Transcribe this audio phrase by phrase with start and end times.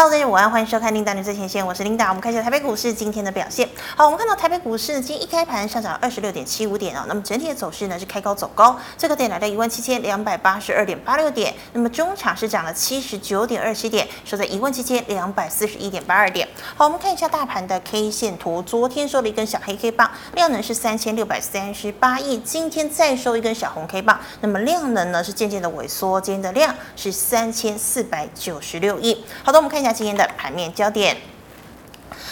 [0.00, 2.06] Hello，大家晚安，欢迎收看《琳达的最前线》，我是琳达。
[2.10, 3.68] 我们看一下台北股市今天的表现。
[3.96, 7.04] 好，我们看到台北股市今天一开盘上涨二十六点七五点哦。
[7.08, 11.52] 那么整体的走势呢是开高走高，最高点来到一万七千两百八十二点八六点。
[11.72, 16.46] 那么中场是涨了七十九点二七点，收在一万七千两百四十一点八二点。
[16.76, 22.38] 好，我们看一下大盘的 K 线图，昨天收了一根小黑 K 棒，量能是三千六百三十八亿。
[22.38, 29.24] 今天再收一根小红 K 棒，那么量能呢是渐渐的萎缩，今天的量是三千四百九十六亿。
[29.42, 29.87] 好的，我们看一下。
[29.92, 31.16] 今天的盘面焦点。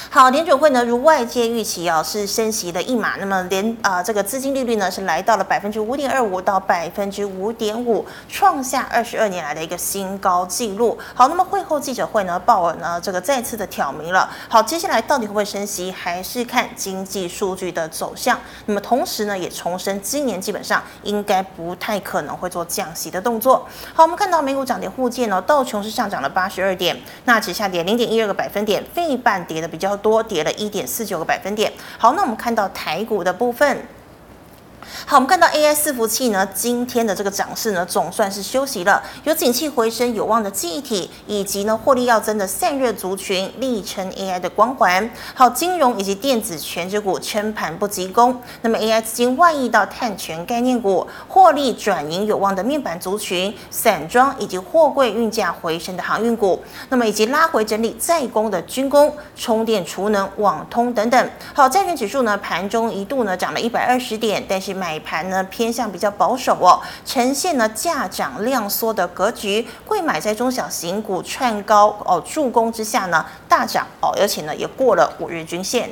[0.09, 3.16] 好，联准会呢，如外界预期啊，是升息的一码。
[3.19, 10.97] 那么连啊、这个资金利率呢，是来到了百分之五点二五到百分之五点五，创下二十二年来的一个新高纪录。
[11.12, 14.30] 好，那么会后记者会呢，鲍尔呢，这个再次的挑明了。
[14.48, 18.38] 好，接下来到底会不会升息，还是看经济数据的走向。
[18.64, 23.66] 那么同时呢，也重申今年基本上应该不太可能会做降息的动作。
[23.92, 31.72] 好，我们看到美股涨跌互见哦，道琼是上涨了八十二点，纳指下跌零点一二个百分点，费半跌的比较多，跌了一点四九个百分点。
[31.98, 33.86] 好，那我们看到台股的部分。
[35.05, 39.03] 好，我们看到 AI 伺服器呢，今天的这个涨势呢，总算是休息了。
[39.25, 45.09] 有景气回升有望的记忆体，以及呢获利要增的散热族群，力撑 AI 的光环。
[45.34, 48.41] 好，金融以及电子权值股撑盘不急攻。
[48.62, 56.62] 那么 AI 资金外溢到碳权概念股，获利转盈有望的面板族群，散装以及货柜运价回升的航运股。
[56.89, 61.31] 那么以及拉回整理再攻的军工、充电、储能、网通等等。
[61.55, 75.91] 好，债券指数呢盘中一度呢涨了一百二十点，但是买盘呢偏向比较保守哦，呈现呢价涨量缩的格局，会买在中小型股串高哦助攻之下呢大涨哦，而且呢也过了五日均线。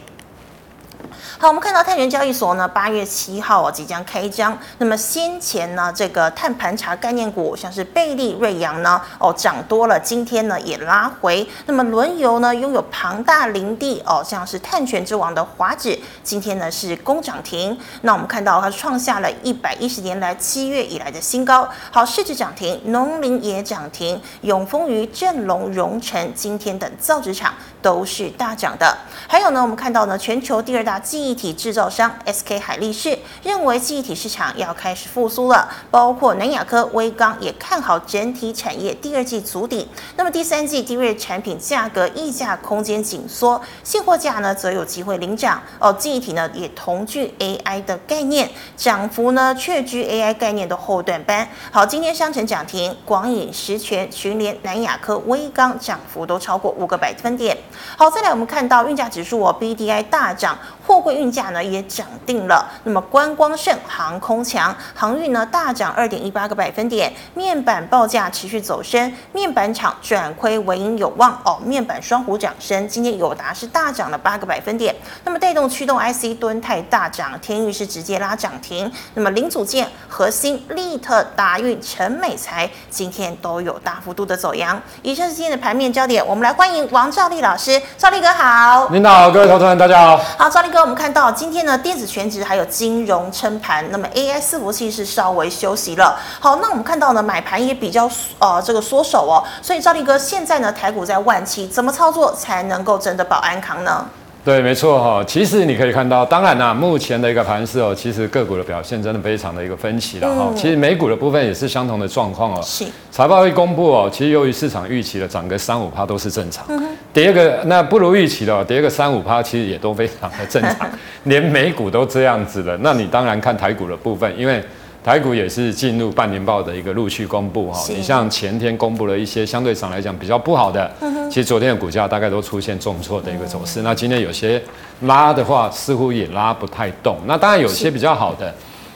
[1.39, 4.57] 好，我们看到碳权交易所呢，八月七号哦即将开张。
[4.79, 11.47] 那么先前呢，这个碳盘查概念股，像是贝利、瑞阳呢，哦涨多了，今天呢也拉回。
[11.67, 17.77] 那么轮油呢，拥有庞大林地哦，像是碳权之王的华指，今天呢是攻涨停。
[18.03, 21.69] 那我们看到它创下了一百一十年来七月以来的新高。
[21.91, 27.53] 好，市值涨停，农林也涨停，永丰余、正隆、荣成今天等造纸厂
[27.84, 28.96] 都是大涨的。
[29.28, 39.86] 还有呢，我们看到呢，全球第二大记忆体制造商 SK 海力士认为记忆体市场要开始复苏了，包括南亚科、威刚也看好整体产业第二季筑底。
[40.17, 45.62] 那么第三季低瑞产品价格溢价空间紧缩，现货价呢则有机会领涨。
[45.78, 51.46] 哦，记忆体呢也同具 AI 的概念，涨幅呢却居 AI 概念的后段班。
[51.70, 57.55] 好，今天商城涨停，广颖、十銓、群联、南亚科、威刚涨幅都超过五个百分点。
[57.96, 60.58] 好，再来我们看到运价指数哦，BDI 大涨。
[60.86, 74.94] 货柜运价呢也涨定了，那么观光盛，航空强，航运呢大涨二点一八个百分点，面板报价持续走升，面板厂转亏为盈有望哦，面板双虎涨升，今天友达是大涨了八个百分点，
[75.24, 84.78] 那么带动驱动 IC 敦泰大涨，天域是直接拉涨停，那么零组件核心利特达运陈美才今天都有大幅度的走阳。
[85.00, 90.73] 以上是今天的盘面焦点，我们来欢迎王兆立老师，兆立哥好，领导各位投资人大家好，好兆立。
[90.74, 96.18] 哥，我们看到今天呢，电子全值还有金融撑盘，那么 AI 四服器是稍微休息了。
[96.40, 104.05] 好，那我们看到呢，买盘也比较呃这个缩手哦，所以赵力哥现在呢，台股在万七，怎么操作才能够真的保安康呢？
[104.44, 105.24] 对，没错哈。
[105.27, 110.48] 其实你可以看到，当然啦、啊，目前的一个盘势哦，其实个股的表现真的非常的一个分歧了哈。
[110.50, 112.60] 嗯、其实美股的部分也是相同的状况哦。
[112.62, 112.84] 是。
[113.10, 116.66] 财报一公布哦，其实由于市场预期的涨个三五趴都是正常。
[117.10, 120.86] 跌个那不如预期的，跌个三五趴其实也都非常的正常。
[121.24, 124.62] 连美股都这样子了，那你当然看台股的部分，因为。
[125.05, 130.91] 台股也是进入半年报的一个陆续公布哈，你像前天公布了一些相对上来讲比较不好的，
[131.29, 133.82] 其实昨天的股价大概都出现重挫的一个走势。
[133.82, 134.61] 那今天有些
[135.03, 137.19] 拉的话，似乎也拉不太动。
[137.26, 138.55] 那当然有些比较好的，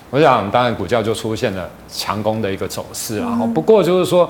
[0.08, 3.38] 我想当然股价就出现了强攻的一个走势啊。
[3.54, 4.26] 不过就是说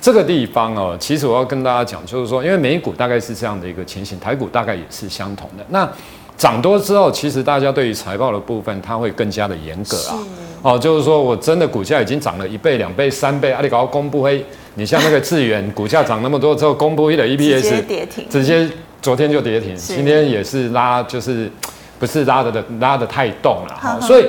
[0.00, 5.64] 这个地方哦，其实我要跟大家讲，就是说因为美股大概是这样的一个情形，台股大概也是相同的。
[5.68, 5.88] 那
[6.40, 10.16] 涨多之后，其实大家对于财报的部分，它会更加的严格啊。
[10.62, 14.42] 哦，就是说我真的股价已经涨了一倍、两倍、三倍，阿里搞公布黑，
[14.76, 18.66] 你像那个智远股价涨那么多之后，公布一的 EPS 直接跌停，直接
[19.02, 21.50] 昨天就跌停，今天也是拉，就是
[21.98, 24.00] 不是拉的的拉的太动了哈。
[24.00, 24.26] 所以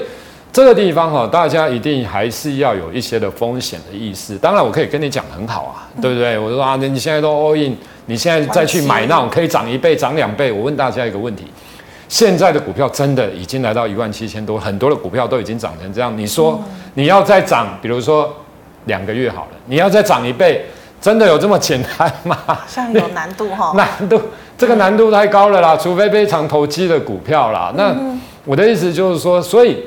[0.51, 4.37] 这个地方哈，大家一定还是要有一些的风险的意识。
[4.37, 6.37] 当然，我可以跟你讲很好啊，对不对？
[6.37, 7.73] 我说啊，你现在都 all in，
[8.07, 11.45] 你现在再去买那种可以涨一倍、涨两倍，我问大家一个问题。
[12.11, 16.15] 现在的股票真的已经来到一万七千多，很多的股票都已经涨成这样。
[16.17, 16.61] 你说
[16.95, 18.29] 你要再涨，比如说
[18.83, 20.65] 两个月好了，你要再涨一倍，
[20.99, 22.37] 真的有这么简单吗？
[22.67, 24.21] 像有难度哈， 难度
[24.57, 27.71] 这个难度太高了啦，除非非常投机的股票啦。
[27.77, 27.95] 那
[28.43, 29.81] 我的意思就是说，所以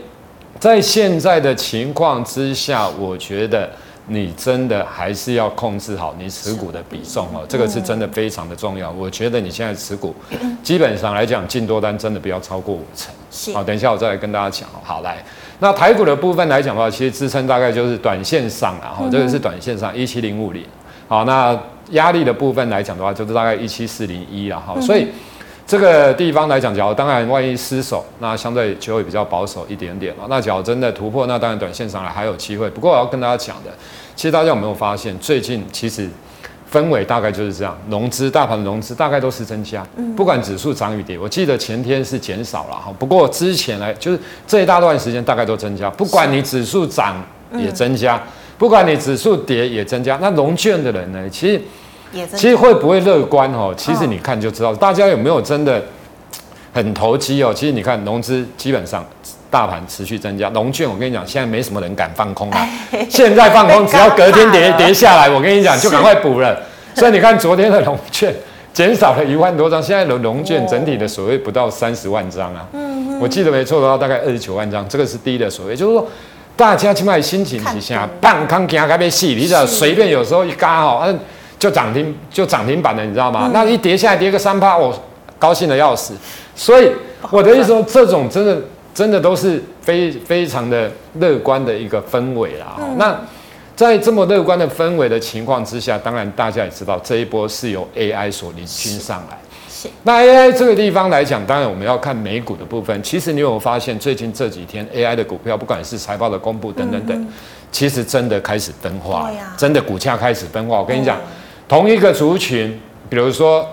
[0.58, 3.68] 在现在的情况之下，我觉得
[4.06, 8.90] 你真的还是要控制好你持股的比重哦，这个是真的非常的重要。
[8.90, 10.14] 我觉得你现在持股
[10.62, 13.54] 基本上来讲，进多单真的不要超过五成。
[13.54, 14.68] 好，等一下我再来跟大家讲。
[14.82, 15.24] 好，来，
[15.58, 20.62] 那台股的部分来讲的话，其实支撑大概就是短线上啊，哈，这个是短线上一七零五零。
[21.08, 21.58] 好，那
[21.90, 25.08] 压力的部分来讲的话，就是大概一七四零一了哈，所以
[25.66, 30.24] 这个地方来讲，假如当然万一失守，那相对就会比较保守一点点了。
[30.28, 32.68] 那假如真的突破，那当然短线上来还有机会。
[32.70, 33.70] 不过我要跟大家讲的，
[34.14, 36.08] 其实大家有没有发现，最近其实
[36.70, 41.18] 氛围大概就是这样，融资大盘的融资大概都是增加，不管指数涨与跌。
[41.18, 47.16] 我记得前天是减少了哈，不过之前来就是这一大段时间大概都增加，不管你指数涨
[47.56, 48.22] 也增加。
[48.56, 51.28] 不管你指数跌也增加，那融券的人呢？
[51.28, 51.60] 其实
[52.36, 53.74] 其实会不会乐观哦？
[53.76, 55.82] 其实你看就知道，大家有没有真的
[56.72, 57.52] 很投机哦？
[57.54, 59.04] 其实你看融资基本上
[59.50, 62.66] 大盘持续增加，融券我跟你讲，现在没什么人敢放空啊。
[63.08, 66.58] 现在放空，只要隔天跌 跌下来，我跟你讲就赶快补了。
[66.94, 68.34] 所以你看昨天的融券
[68.72, 72.66] 减少了一万多张，现在的融券整体的所谓不到三十万张啊。
[72.72, 76.06] 嗯我记得没错的话，大概二十九万张，这个是低的所谓，就是说。
[76.56, 78.08] 大家起码心情是啥？
[78.20, 79.66] 半康惊开被戏，你知道？
[79.66, 81.18] 随便有时候一嘎哦，嗯，
[81.64, 83.44] 就涨停就涨停板了，你知道吗？
[83.46, 84.94] 嗯、那一跌下来跌个三趴，我
[85.38, 86.12] 高兴的要死。
[86.54, 86.92] 所以
[87.30, 88.60] 我的意思说，这种真的
[88.92, 92.76] 真的都是非非常的乐观的一个氛围啦。
[92.78, 93.18] 嗯、那
[93.74, 99.38] 在这么乐观的氛围的情况之下，当然大家也知道这一波是由 AI 所领军上来。
[100.02, 103.02] 那 AI 这个地方来讲，当然我们要看美股的部分。
[103.02, 107.28] 其实你有发现，最近这几天 AI 的股票，不管是财报的公布等等等，
[107.72, 110.78] 其实真的开始分化，真的股价开始分化。
[110.78, 111.18] 我跟你讲，
[111.68, 112.78] 同一个族群，
[113.08, 113.66] 比如说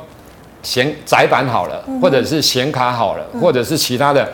[0.63, 4.27] 显窄板好了，或者是显卡好了，或者是其他的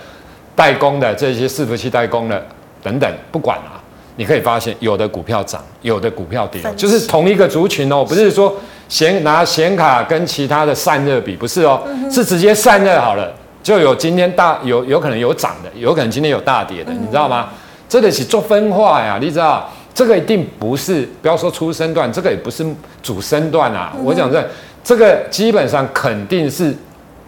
[0.55, 2.45] 代工的这些伺服器代工的
[2.81, 3.81] 等等，不管啊，
[4.15, 8.55] 你可以发现有的股票涨，有的股票跌，就是同一个族群哦，不是说。
[8.89, 13.29] 显拿显卡跟其他的散热比不是哦，是直接散热好了，
[13.61, 17.49] 就有今天大有有可能有涨的，有可能今天有大跌的，你知道吗？
[17.89, 19.69] 这个是做分化呀，你知道？
[19.97, 22.63] 这个一定不是，不要说出身段，这个也不是
[23.01, 23.95] 主身段啊。
[24.03, 24.47] 我讲这，
[24.83, 26.71] 这个基本上肯定是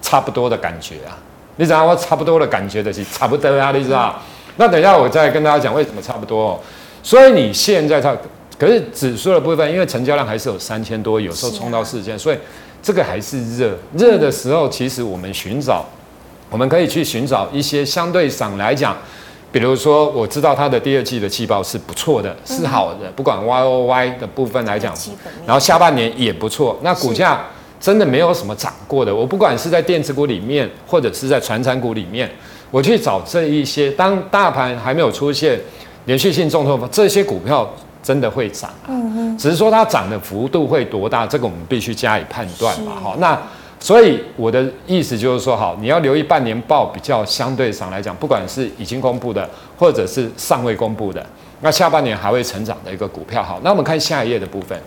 [0.03, 1.17] 差不多的感觉啊。
[1.55, 4.21] 你知道我差不多的感觉的是差不多啊，你知道？
[4.57, 6.59] 那等一下我再跟大家讲为什么差不多哦。
[7.01, 8.15] 所以你现在它。
[8.59, 12.37] 可是指数的部分，因为成交量还是有三千多，有时候冲到四千，所以
[12.83, 13.75] 这个还是热。
[13.97, 15.83] 热的时候，其实我们寻找，
[16.51, 18.95] 我们可以去寻找一些相对上来讲，
[19.51, 24.93] 比如说我知道它的第二季的季报是不错的，是好的，不管 Y O Y 的部分来讲，
[25.45, 26.77] 然后下半年也不错。
[26.81, 27.41] 那股价
[27.79, 32.29] 真的没有什么涨过的，我不管是在电子股里面，或者是在传产股里面，
[32.71, 35.59] 我去找这一些，当大盘还没有出现
[36.05, 37.69] 连续性重挫，这些股票。
[38.01, 38.95] 真的会涨啊，
[39.37, 42.93] 只是说它涨的幅度会多大，这个我们必须加以判断嘛。
[43.03, 43.37] 好，那
[43.79, 51.25] 所以我的意思就是说，好，你要留意半年报比较相对上来讲，不管是已经公布的，或者是尚未公布的，
[51.61, 53.41] 那下半年还会成长的一个股票。
[53.41, 54.77] 好，那我们看下一页的部分。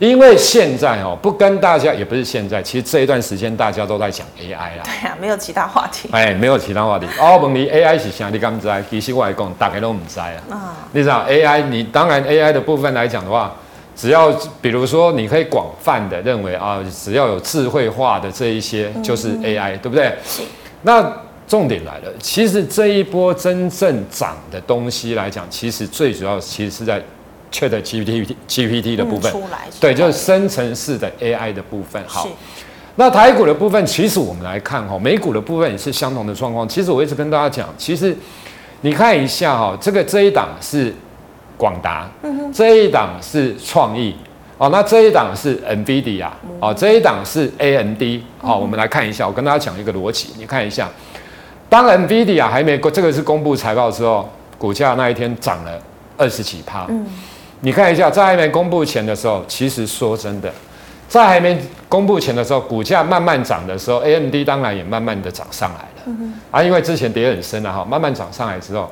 [0.00, 4.82] 因为现在哦，不跟大家也不是现在，其实这一段时间大家都在讲 AI 啦。
[4.82, 6.08] 对呀、啊，没有其他话题。
[6.10, 7.06] 哎，没有其他话题。
[7.20, 8.28] 哦，问你 AI 是啥？
[8.28, 8.84] 你敢不知？
[8.90, 10.26] 其实我来讲，大家都唔知啊。
[10.50, 10.74] 啊。
[10.90, 11.62] 你知道 AI？
[11.66, 13.54] 你当然 AI 的部分来讲的话，
[13.96, 20.12] 只要比如说你可以广泛的认为啊，只要有智慧化的这一些就是 AI，、嗯、对不对？
[20.24, 20.42] 是。
[20.82, 21.12] 那
[21.46, 27.02] 重点来了，其实这一波真正涨的东西来讲，其实最主要其实是在。
[27.50, 29.32] 缺的 GPT GPT 的部分，
[29.78, 32.02] 对，就是生成式的 AI 的部分。
[32.04, 32.28] 好，
[32.96, 36.68] 那台股的部分，其实我们来看哈，美股的部分也是相同的状况。
[36.68, 38.16] 其实我一直跟大家讲，其实
[38.80, 40.92] 你看一下哈，这个这一档是
[41.56, 42.08] 广达，
[42.52, 44.14] 这一档是创意，
[44.58, 46.28] 哦，那这一档是 NVIDIA，
[46.60, 48.02] 哦，这一档是 AMD。
[48.38, 50.88] 好，我们来看一下，我跟大家讲一个逻辑，你看一下，
[51.68, 55.72] 当 NVIDIA 还没这个是公布财报之后，股价那一天涨了
[56.16, 56.86] 二十几趴。
[57.60, 60.52] 你看一下，在还没公布前的时候，其实说真的，
[61.08, 61.58] 在还没
[61.88, 66.02] 公布前的时候，股价慢慢涨的时候，AMD 当然也慢慢的涨上来了。
[66.06, 66.34] 嗯、哼。
[66.50, 68.90] 啊，因为之前跌很深了哈，慢慢涨上来之后，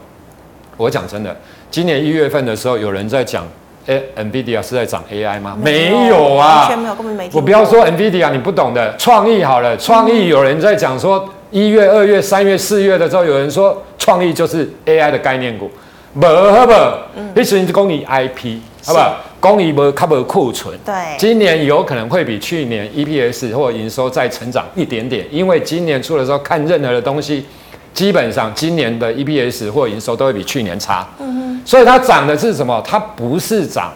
[0.79, 1.37] 我讲真的，
[1.73, 3.49] 今年一月份的时候，有人在讲，
[3.87, 5.57] 哎，NVIDIA 是在涨 AI 吗？
[5.59, 7.33] 没有，没有啊，完全没有，根本没听。
[7.35, 15.71] 我不要说 NVIDIA，你不懂的，创意好了，创意有人在讲说，一月、二月、三月、四月的时候，有人说创意就是 AI 的概念股。
[16.21, 16.73] 不好不，
[17.35, 19.17] 你只是讲你 IP，好不好？
[19.41, 27.47] 工艺不 cover 库存，对，今年有可能会比去年 EPS 或营收再成长一点点，因为今年出的时候看任何的东西，
[27.93, 32.83] 基本上今年的 EPS 或营收都会比去年差，嗯哼，所以它涨的是什么？
[32.87, 33.93] 它不是涨，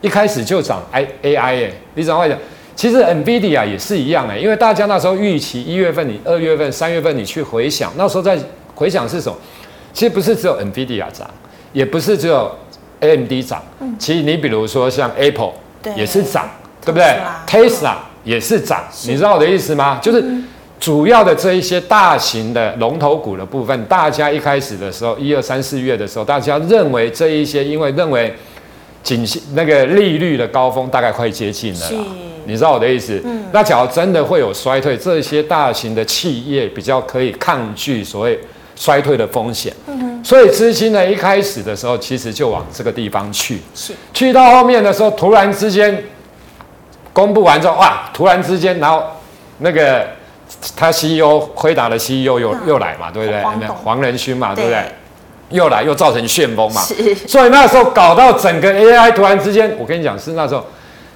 [0.00, 2.38] 一开始就涨 I AI 哎，你怎么会讲？
[2.74, 8.38] 其实 NVIDIA 也是一样哎，因为大家那时候预期一月份、你二月份、三月份你去回想，那时候在
[8.74, 9.36] 回想是什么？
[9.92, 11.28] 其实不是只有 NVIDIA 涨，
[11.72, 12.50] 也不是只有
[13.00, 15.52] AMD 涨，嗯、其实你比如说像 Apple
[15.94, 16.48] 也是涨，
[16.84, 19.98] 对，对不对？Tesla 也是涨，你知道我的意思吗？
[20.00, 20.24] 就是
[20.82, 28.34] 主要的这一些大型的龙头股的部分，大家一开始的时候，一二三四月的时候，大家认为这一些，因为认为
[29.04, 32.04] 景气那个利率的高峰大概快接近了啦，
[32.46, 33.22] 你知道我的意思？
[33.24, 38.36] 嗯、那假如真的会有衰退，这些大型的企业比较可以抗拒所谓。
[38.74, 43.92] 衰退的风险，嗯、所以资金呢，一开始的时候其实就往这个地方去，是。
[44.14, 46.02] 去到后面的时候，突然之间
[47.12, 49.04] 公布完之后，哇，突然之间，然后
[49.58, 50.06] 那个
[50.76, 53.68] 他 CEO 辉达的 CEO 又、嗯、又来嘛，对不对？
[53.68, 54.80] 黄仁勋嘛，对不对？
[54.80, 54.92] 对
[55.50, 56.80] 又来又造成旋风嘛，
[57.28, 60.64] 所以那时候搞到整个 AI 突然之间，我跟你讲是那时候，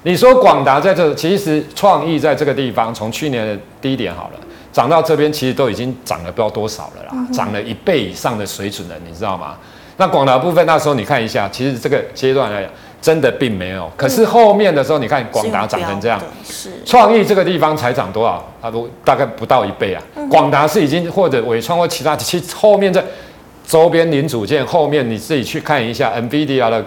[0.02, 4.40] 你说广达在这，其实创意在这个地方，从去年的低点好了。
[4.72, 9.56] 涨到这边其实都已经涨了不知道多少了啦，涨、嗯、了一倍以上的水准了，你知道吗？
[9.96, 12.70] 那广达部分那时候你看一下，其实这个阶段来讲
[13.06, 18.44] 真的并没有，可是后面的时候你看广达涨成这样，是创意这个地方才涨多少？
[18.60, 20.02] 它都大概不到一倍啊。
[20.28, 23.00] 广达、是已经或者伟创或其他，其实后面这
[23.64, 26.84] 周边零组件后面你自己去看一下，NVIDIA 的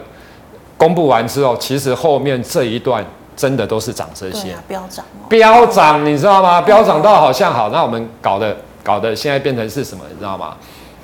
[0.75, 3.01] 公布完之后，其实后面这一段。
[3.37, 6.61] 真的都是涨这些，飙涨、啊，飙涨、哦，你知道吗？
[6.61, 10.03] 飙涨到好像好，那我们搞的搞的现在变成是什么？
[10.11, 10.57] 你知道吗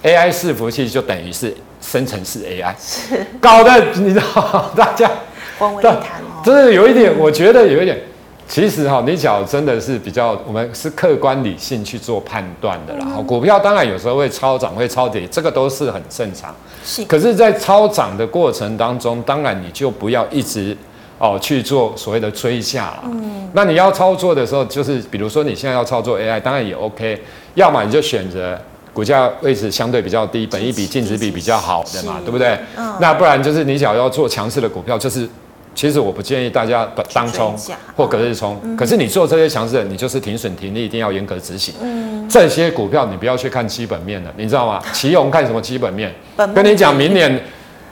[0.04, 5.10] ？AI 伺服器就等于是生成式 AI，是搞的，你知道大家
[5.60, 8.00] 光为一谈哦，真的有一点，我觉得有一点，
[8.48, 13.06] 其实哈，你讲真的是比较，我们是客观理性去做判断的啦。
[13.16, 16.54] 嗯、股票当然有时候会超涨，会超跌，这个都是很正常。
[16.84, 20.76] 是，可是，在超涨的过程当中，当然你就不要一直。
[21.18, 23.04] 哦，去做所谓的追价了。
[23.06, 27.18] 嗯，那你要操作的时候，就是比如说你现在要操作 AI，当然也 OK。
[27.54, 28.60] 要么你就选择
[28.96, 32.58] 股价位置相对比较低，本益比净值比比较好的嘛，对不对？
[32.78, 32.94] 嗯。
[33.02, 35.28] 那不然就是你想要做强势的股票，就是
[35.76, 37.54] 其实我不建议大家当冲
[37.98, 38.58] 或隔日冲。
[38.78, 41.74] 可是你做这些强势的，你就是停损停利一定要严格执行。
[41.82, 42.26] 嗯。
[42.30, 44.82] 这些股票你不要去看基本面的，你知道吗？
[44.94, 46.12] 奇鋐看什么基本面？
[46.56, 47.40] 跟你讲明年。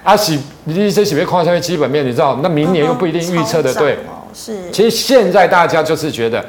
[0.06, 2.38] 阿喜，你这喜别夸下面基本面，你知道？
[2.44, 3.98] 那明年又不一定预测的对。
[4.34, 4.70] 是。
[4.70, 6.46] 其实现在大家就是觉得，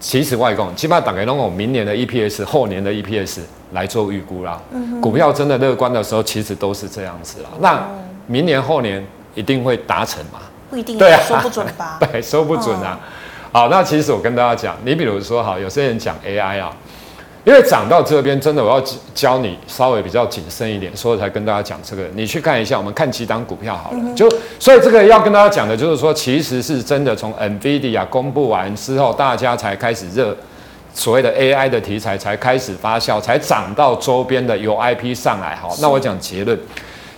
[0.00, 3.40] 其实外供起码打开弄我明年的 EPS，后年的 EPS
[3.72, 4.60] 来做预估啦。
[4.72, 5.00] 嗯。
[5.00, 7.48] 股票真的乐观的时候，其实都是这样子啦。
[7.60, 7.84] 那
[8.26, 10.40] 明年后年一定会达成吗？
[10.70, 10.96] 不一定。
[10.98, 11.20] 对啊。
[11.26, 11.98] 说不准吧？
[12.12, 12.98] 对，说不准啊。
[13.50, 16.70] 好，那其实我跟大家讲，你比如说哈，有些人讲 AI 啊。
[17.48, 18.78] 因为涨到这边，真的我要
[19.14, 22.02] 教你稍微比较谨慎一点，所以才跟大家讲这个。
[22.14, 23.96] 你去看一下，我们看几档股票好了。
[24.02, 24.28] 嗯、就
[24.58, 30.36] 所以这个要跟大家讲的就是说，其实是真的从 NVIDIA 公布完之后，大家才开始热，
[30.92, 35.56] 所谓的 AI 的题材才开始发酵，才涨到周边的有 IP 上来。
[35.56, 36.58] 好，那我讲结论，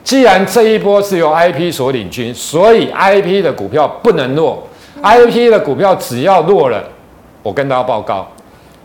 [0.05, 4.63] 既然这一波是由 IP 所领军，所以 IP 的股票不能弱。
[4.95, 6.85] 嗯、IP 的股票只要弱了，
[7.43, 8.31] 我跟大家报告。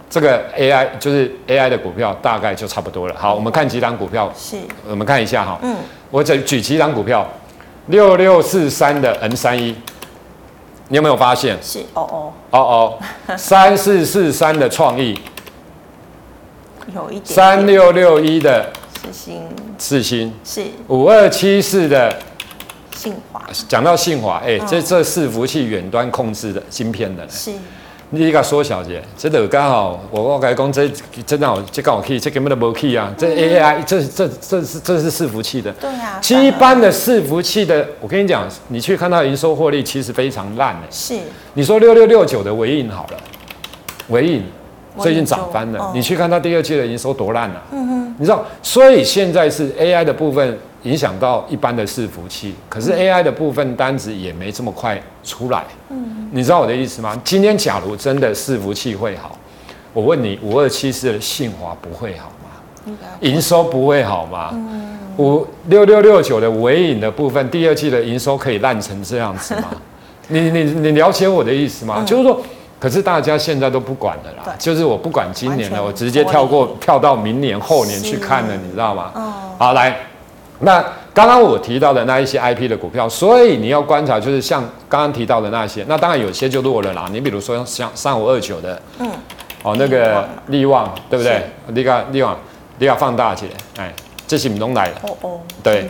[0.10, 3.16] 这个 AI 就是 AI 的股票，大概就差不多了。
[3.18, 4.32] 好，我们看几档股票。
[4.38, 4.58] 是，
[4.88, 5.60] 我们看一下哈。
[5.62, 5.76] 嗯。
[6.12, 7.28] 我举举几档股票，
[7.88, 9.76] 六六四三的 N 三一，
[10.88, 11.58] 你有没有发现？
[11.62, 12.34] 是，哦哦。
[12.52, 13.00] 哦哦。
[13.36, 15.20] 三四四三的创意，
[16.94, 17.26] 有一点。
[17.26, 18.72] 三六六一的
[19.02, 20.34] 四星，四星。
[20.46, 20.64] 是。
[20.88, 22.16] 五二七四的
[22.96, 23.44] 信华。
[23.68, 27.28] 讲到信华，哎，这这伺服器远端控制的芯片的。
[27.28, 27.52] 是。
[28.12, 30.88] 你个缩小姐，这都刚好，我我跟你讲，这
[31.26, 35.72] 真的好，这刚好可以，这根本都无 key 啊，这 AI，这这这是这是伺服器的。
[35.74, 36.20] 对啊。
[36.22, 40.82] 其实一般的伺服器的，我跟你讲，你去看到营收获利，其实非常烂的。
[40.92, 41.16] 是。
[41.56, 43.18] 你说六六六九的尾影好了，
[44.10, 44.44] 纬颖
[45.00, 47.62] 最近涨翻了，你去看它第二季的营收多烂啊。
[47.72, 48.16] 嗯哼。
[48.18, 50.58] 你知道，所以现在是 AI 的部分。
[50.86, 55.64] 影响到一般的伺服器，可是 AI 的部分单子也没这么快出来。
[55.90, 57.20] 嗯，你知道我的意思吗？
[57.24, 59.36] 今天假如真的伺服器会好，
[59.94, 62.94] 我问你，五二七四的信华不会好吗？
[63.22, 64.52] 营收不会好吗？
[64.54, 69.70] 嗯，五六六六九的尾影的部分，第二季的营收可以烂成这样子吗？
[70.30, 72.04] 你你你了解我的意思吗？
[72.06, 72.40] 就是说，
[72.80, 79.12] 可是大家现在都不管了啦，就是我不管今年了，我直接跳过跳到明年后年去看了，你知道吗？
[79.16, 79.96] 哦，好来。
[80.60, 80.82] 那
[81.14, 87.10] 刚刚我提到的那一些 IP 的股票，所以你要观察，就是像刚刚提到的那些，那当然有些就弱了啦。
[87.12, 89.10] 你比如说像三五二九的，嗯，
[89.64, 91.44] 哦，那个力旺，对不对？
[91.74, 92.38] 力个，力旺，
[92.80, 93.94] 力旺放大起来，哎，
[94.26, 95.90] 这是不东来的，哦哦，对，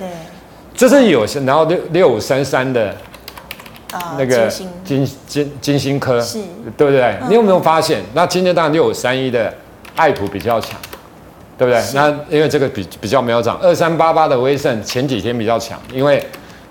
[0.75, 2.95] 这是有些，然后六六五三三的，
[4.17, 6.39] 那个金金金星科，是，
[6.77, 7.17] 对不对？
[7.27, 8.01] 你有没有发现？
[8.13, 9.53] 那今天当然六五三一的
[9.95, 10.79] 爱普比较强。
[11.57, 11.81] 对不对？
[11.93, 16.21] 那因为这个比比较没有涨，二三八八的威盛前几天比较强，因为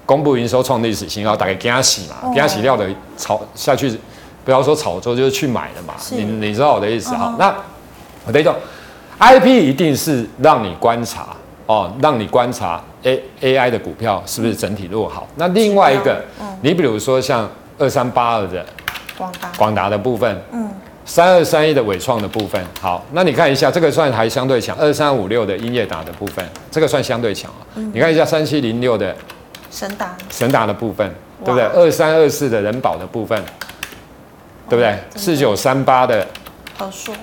[0.04, 3.98] 公布营收创历史新高，大概惊喜嘛，惊喜料的炒下去，
[4.44, 5.94] 不要说炒作，就是去买的嘛。
[6.10, 7.34] 你你知道我的意思哈？
[7.38, 7.56] 那
[8.26, 8.54] 我等一下
[9.18, 11.28] ，IP 一定是让你观察
[11.66, 15.26] 哦，让你观察 A A I 的股票是不是整体落好。
[15.36, 16.22] 那另外一个，
[16.60, 18.64] 你比如说像二三八二的
[19.16, 20.70] 广达广达的部分，嗯。
[21.06, 24.74] 三二三一的伟创的部分，好，那你看一下，这个算还相对强。
[24.78, 27.60] 二三五六的英业达的部分，这个算相对强啊。
[27.74, 29.14] 嗯、你看一下三七零六的
[29.70, 31.06] 神达，神达的部分，
[31.40, 31.66] 哇对不对？
[31.66, 33.46] 二三二四的人保的部分，哇
[34.70, 34.98] 对不对？
[35.14, 36.26] 四九三八的
[36.78, 37.14] 和硕，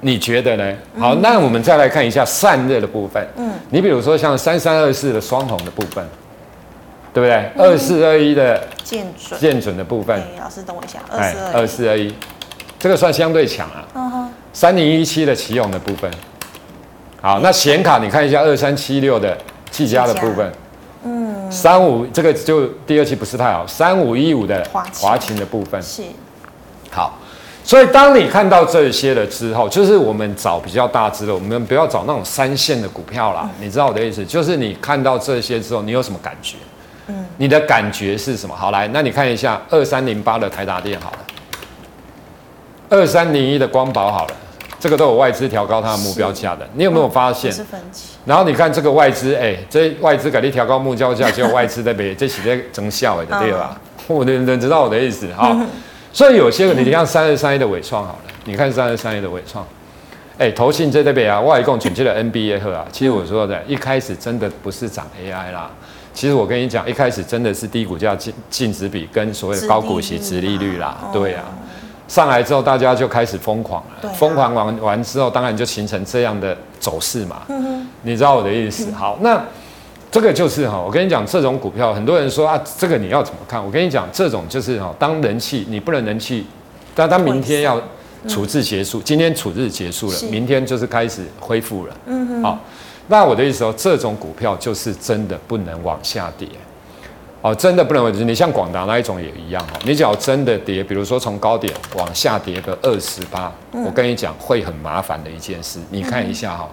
[0.00, 0.74] 你觉得呢？
[0.98, 3.26] 好，嗯、那我们再来看一下散热的部分。
[3.36, 6.04] 嗯，你比如说像三三二四的双鸿的部分，
[7.12, 7.50] 对不对？
[7.56, 9.40] 二四二一的建准。
[9.40, 11.00] 建准的部分，老师等我一下，
[11.52, 12.14] 二四二一。
[12.78, 16.08] 这个算相对强啊，三零一七的奇勇的部分，
[17.20, 19.36] 好，那显卡你看一下二三七六的
[19.68, 20.52] 技嘉的部分，
[21.02, 24.64] 嗯，三五这个就第二期不是太好，三五一五的
[24.94, 25.82] 华擎的部分。
[25.82, 26.04] 是，
[26.88, 27.18] 好，
[27.68, 34.24] 所以当你看到这些了之后，就是我们找比较大只的，我们不要找那种三线的股票啦，你知道我的意思？
[34.24, 36.56] 就是你看到这些之后，你有什么感觉？
[37.08, 38.56] 嗯，你的感觉是什么？
[38.56, 41.18] 好，来，那你看一下二三零八的台达电好了。
[42.88, 44.34] 二三零一的光宝好了，
[44.80, 47.52] 这个都有外资调高它的目标价的，你有没有发现？
[48.24, 53.78] 然后你看这个外资，哎，这外资给你调高目标价，结果外资在被，这起在增效的，对吧？
[54.06, 55.54] 我能能知道我的意思哈？
[56.18, 59.64] 所以有些你看三二三一的伟创好了，你看三二三一的伟创，
[60.36, 65.70] 哎，投信在这边啊，外共准确的 NBA 和啊，其实我说的，一开始真的不是涨 AI 啦，
[66.12, 71.44] 其实我跟你讲，一开始真的是低股价净净值比跟所谓的高股息殖利率啦，对呀。
[72.08, 74.08] 上来之后，大家就开始疯狂了。
[74.14, 77.42] 疯狂完完之后，当然就形成这样的走势嘛。
[78.02, 78.90] 你知道我的意思？
[78.90, 79.40] 好，那
[80.10, 83.64] 这个就是哈，我跟你讲，这种股票，很多人说啊，这个你要怎么看？
[83.64, 86.46] 我跟你讲，这种就是哈，当人气你不能人气，
[86.94, 87.80] 但当明天要
[88.26, 91.94] 处置结束，今天处置结束了，明天就是开始恢复了。
[92.06, 92.42] 嗯哼。
[92.42, 92.58] 好，
[93.08, 96.48] 那我的意思说，这种股票就是真的不能往下跌。
[97.40, 99.74] 哦，真的不能，你像广达那一种也一样哈。
[99.84, 105.78] 你只要真的跌，比如说从高点往下跌个二十八，我跟你讲会很麻烦的一件事。
[105.90, 106.68] 你看一下哈，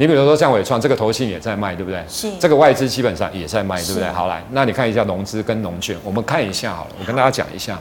[0.00, 2.02] 你比如说像伟创这个投信也在卖，对不对？
[2.08, 2.30] 是。
[2.40, 4.08] 这个外资基本上也在卖，对不对？
[4.08, 6.90] 好来，那你看一下融资跟融券，我们看一下好了。
[6.98, 7.78] 我跟大家讲一下，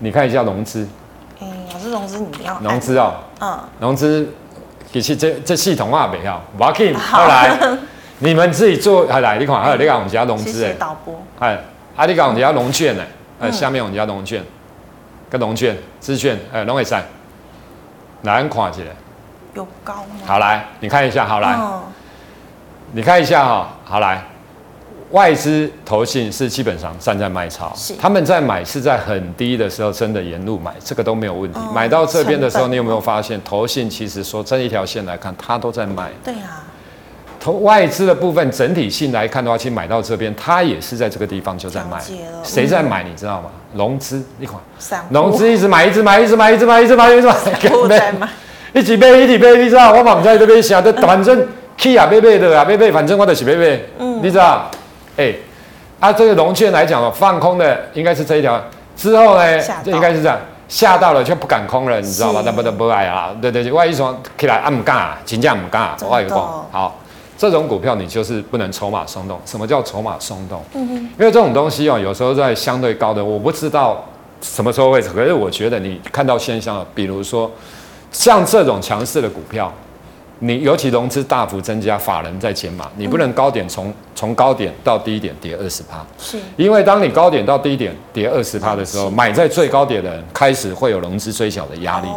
[0.00, 0.84] 你看一下融资。
[1.40, 2.58] 嗯，老师融资你不要。
[2.60, 3.14] 融资哦。
[3.40, 3.56] 嗯。
[3.78, 4.28] 融资，
[4.90, 6.92] 其实这这系统啊，不要，不要紧。
[6.98, 7.56] 后来。
[8.18, 11.58] 你们自己做，来，你看，还有你看我们家融资哎，导播，哎，
[11.96, 13.02] 啊，你看我们家融券呢，
[13.40, 14.40] 哎，下面我们家融券，
[15.28, 17.02] 跟融券、资券，哎，拢会在，
[18.22, 18.90] 来看起来，
[19.54, 20.20] 有高吗？
[20.26, 21.58] 好来，你看一下，好来，
[22.92, 24.22] 你看一下哈，好来，
[25.10, 31.58] 外资投信是基本上站在卖超，他们在买是在很低的时候真的沿路买，这个都没有问题。
[31.74, 36.10] 买到这边的时候，你有没有发现，投信其实说这一条线来看，它都在卖。
[36.24, 36.64] 对啊。
[37.38, 42.00] 投外资的部分整体性来看的话，其实买到这边，它也是在这个地方就在卖。
[42.44, 43.02] 谁在买？
[43.02, 43.50] 你知道吗？
[43.74, 44.54] 融资，你看，
[45.10, 48.28] 融资一直买，一直买，一直买，一直买，一直买，一直买，
[48.72, 49.92] 一直买，一直买，你知道？
[49.92, 53.80] 我嘛在这边想的，反正去啊，买买的啊，买买，反正我就是买买。
[53.98, 54.70] 嗯，你知道？
[55.16, 55.34] 哎，
[56.00, 58.62] 啊，这个融券来讲哦，放空的应该是这一条，
[58.96, 62.42] 之后呢，这应该是这样，吓到了就不敢空了，你知道吗？
[62.44, 66.38] 那不得不爱啊，对对对，万一说起来啊唔敢，真正唔敢，我跟你讲，
[66.70, 66.98] 好。
[67.38, 69.36] 这种股票你就是不能筹码松动。
[69.44, 70.62] 什么叫筹码松动？
[70.74, 74.04] 嗯哼，因为这种东西哦，有时候在相对高的，我不知道
[74.40, 75.02] 什么时候会。
[75.02, 77.50] 可是我觉得你看到现象了，比如说
[78.12, 79.72] 像这种强势的股票。
[80.44, 92.08] 你尤其融资大幅增加，法人在减码，你不能高点从从高点到低点跌二十趴，是，因为当你高点到低点跌二十趴的时候，买在最高点的人开始会有融资追缴的压力。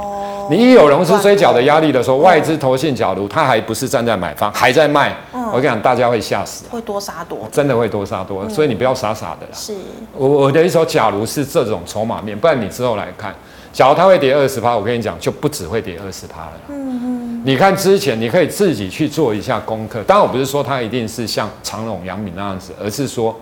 [0.49, 9.53] 你一有融资追缴的压力的时候，外资投信假如他还不是站在买方，还在卖，我跟你讲，大家会吓死，会多杀多，真的会多杀多，所以你不要傻傻的啦。
[9.53, 9.75] 是，
[10.13, 13.35] 我我的意思说，假如是这种筹码面，不然你之后来看。
[13.75, 16.53] 假如它会跌二十趴，我跟你讲，就不只会跌二十趴了。
[16.69, 17.41] 嗯嗯。
[17.43, 20.01] 你看之前，你可以自己去做一下功课。
[20.03, 23.37] 当然，我不是说它一定是像长隆、阳明那样子，而是说，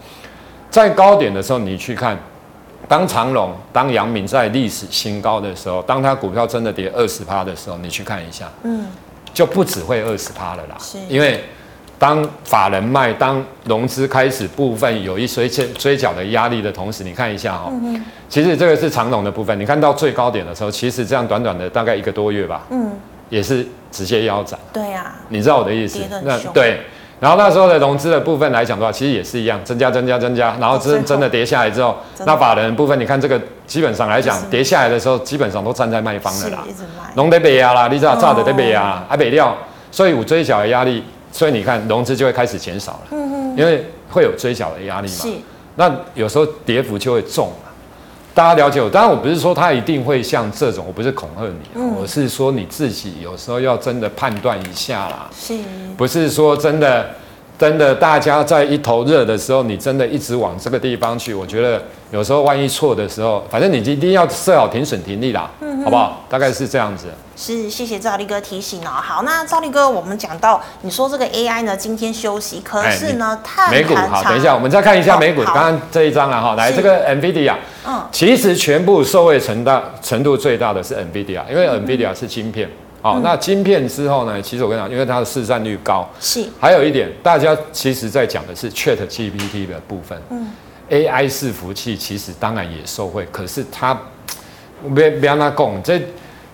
[0.71, 2.17] 在高点的时候，你去看，
[2.87, 8.87] 当长隆、当阳明在历史新高的时候，当它股票真的跌二十趴的时候，你去看一下，嗯，
[9.35, 10.75] 就不只会二十趴了啦。
[10.79, 10.97] 是。
[11.07, 11.43] 因为
[11.99, 19.57] 当法人卖，当融资开始部分有一追追缴的压力的同时，你看一下哦，嗯、其实这个是长龙的部分。
[19.59, 22.91] 你看到最高点的时候，其实这样短短的大概一个多月吧，嗯，
[23.29, 24.59] 也是直接腰斩。
[24.73, 25.99] 对呀、啊，你知道我的意思？
[26.23, 26.81] 那对。
[27.19, 30.53] 然后那时候的融资的部分来讲的话，其实也是一样，增加、增加、增加。
[30.59, 36.65] 然后真真的跌下来之后， 那法人的部分，你看这个基本上来讲，跌下来的时候，基本上都站在卖方的啦，
[37.15, 39.55] 龙得北压啦，你知道炸的得北压，还北料，
[39.89, 41.01] 所以有追缴的压力。
[41.33, 45.15] 所以你看，融资就会开始减少了，嗯，因为会有追缴的压力嘛。
[45.15, 45.29] 是。
[45.75, 47.71] 那有时候跌幅就会重了。
[48.33, 55.29] 大家了解我，当然我不是说它一定会像这种，我不是恐吓你，嗯，我是说你自己有时候要真的判断一下啦。
[55.35, 55.57] 是。
[55.97, 57.09] 不是说真的。
[57.59, 66.25] 真的，大家在一头热的时候，你真的一直往这个地方去，我觉得有时候万一错的时候，反正你一定要设好停损停利啦，嗯、好不好？
[66.27, 67.07] 大概是这样子。
[67.37, 68.89] 是，谢谢赵力哥提醒哦。
[68.91, 77.55] 好，那赵力哥，我们讲到你说这个 AI 呢，今天休息，可是呢，太美股好，等一下我们再看一下美股，刚刚这一张了哈，来这个 NVIDIA，
[77.87, 82.69] 嗯，其实全部受惠程大程度最大的是 NVIDIA，因为 NVIDIA 是芯片。
[83.03, 84.41] 好，那晶片之后呢？
[84.41, 86.47] 其实我跟你讲，因为它的市占率高，是。
[86.57, 90.17] 还有一点，大家其实在讲的是 Chat GPT 的部分。
[90.29, 90.47] 嗯。
[90.89, 93.93] AI 伺服器其实当然也受惠，可是它
[94.95, 96.01] 别别让它讲，这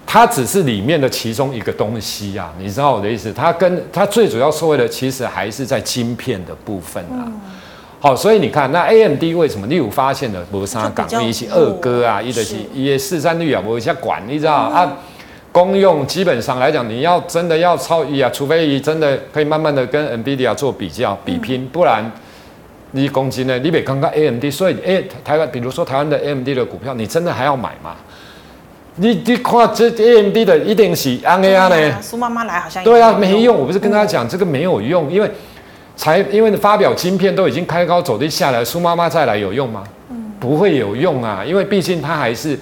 [0.07, 3.31] 它只是里面的其中一个东西啊，你知道我的意思？
[3.31, 7.29] 它跟它最主要受惠的，其实还是在晶片的部分啊。
[7.99, 9.67] 好，所以你看，那 AMD 为什么？
[9.67, 14.97] 你有发现的，摩沙港一些二哥啊，一的是一市占率啊，我一下管，你知道啊？
[15.51, 22.05] 功用基本上来讲，你要真的要超一啊，除非你真的可以慢慢的跟 NVIDIA 做比较比拼，不然
[22.91, 24.45] 你攻击呢，你得看看 AMD。
[24.51, 27.95] 所以，哎，台湾，比如说台湾的 AMD 的股票，你真的还要买吗？
[28.97, 31.99] 你你看这 AMD 的一定是安 A 呢？
[31.99, 33.57] 苏妈妈来好像对啊，没用。
[33.57, 35.31] 我不是跟他讲这个没有用，因为
[35.95, 39.83] 才因为发表晶片都已经开高走低下来，苏妈妈再来有用吗？
[40.39, 42.55] 不会有用啊，因为毕竟它还是。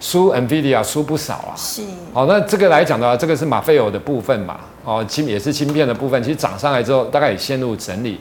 [0.00, 1.82] 输 NVIDIA 输不少啊，是，
[2.12, 8.20] 好，那这个来讲的话，这个是马菲欧的部分嘛，哦，芯也是芯片的部分，其实涨上来之后，大概也陷入整理。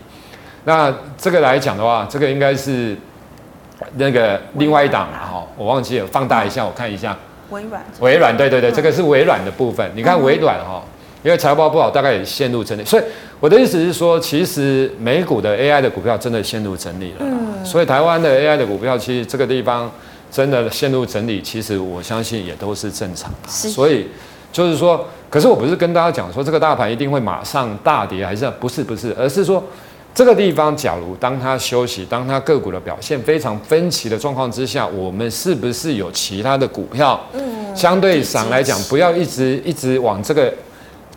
[0.64, 2.98] 那这个来讲的话，这个应该是
[3.96, 7.16] 那个另外一档嘛，哈，我忘记了，放大一下，我看一下。
[7.52, 7.82] 微软。
[8.00, 9.88] 微软，对对对，这个是微软的部分。
[9.94, 10.84] 你看微软哈，
[11.24, 12.84] 因为财报不好，大概也陷入整理。
[12.84, 13.04] 所以
[13.40, 17.18] 我的意思是说，其实美股的 AI 的股票真的陷入整理了。
[17.20, 17.64] 嗯。
[17.64, 19.92] 所以台湾的 AI 的股票，其实这个地方。
[20.32, 23.50] 真的陷入整理，其实我相信也都是正常的。
[23.50, 24.08] 所以
[24.52, 29.64] 就是说，可是我不是跟大家讲说这个大盘一定会马上大跌，还是不是不是，而是说
[30.14, 37.20] 这个地方，假如当它休息，当它个股的表现非常分歧的状况之下，我们是不是有其他的股票？
[37.34, 40.54] 嗯，相对上来讲，不要一直一直往这个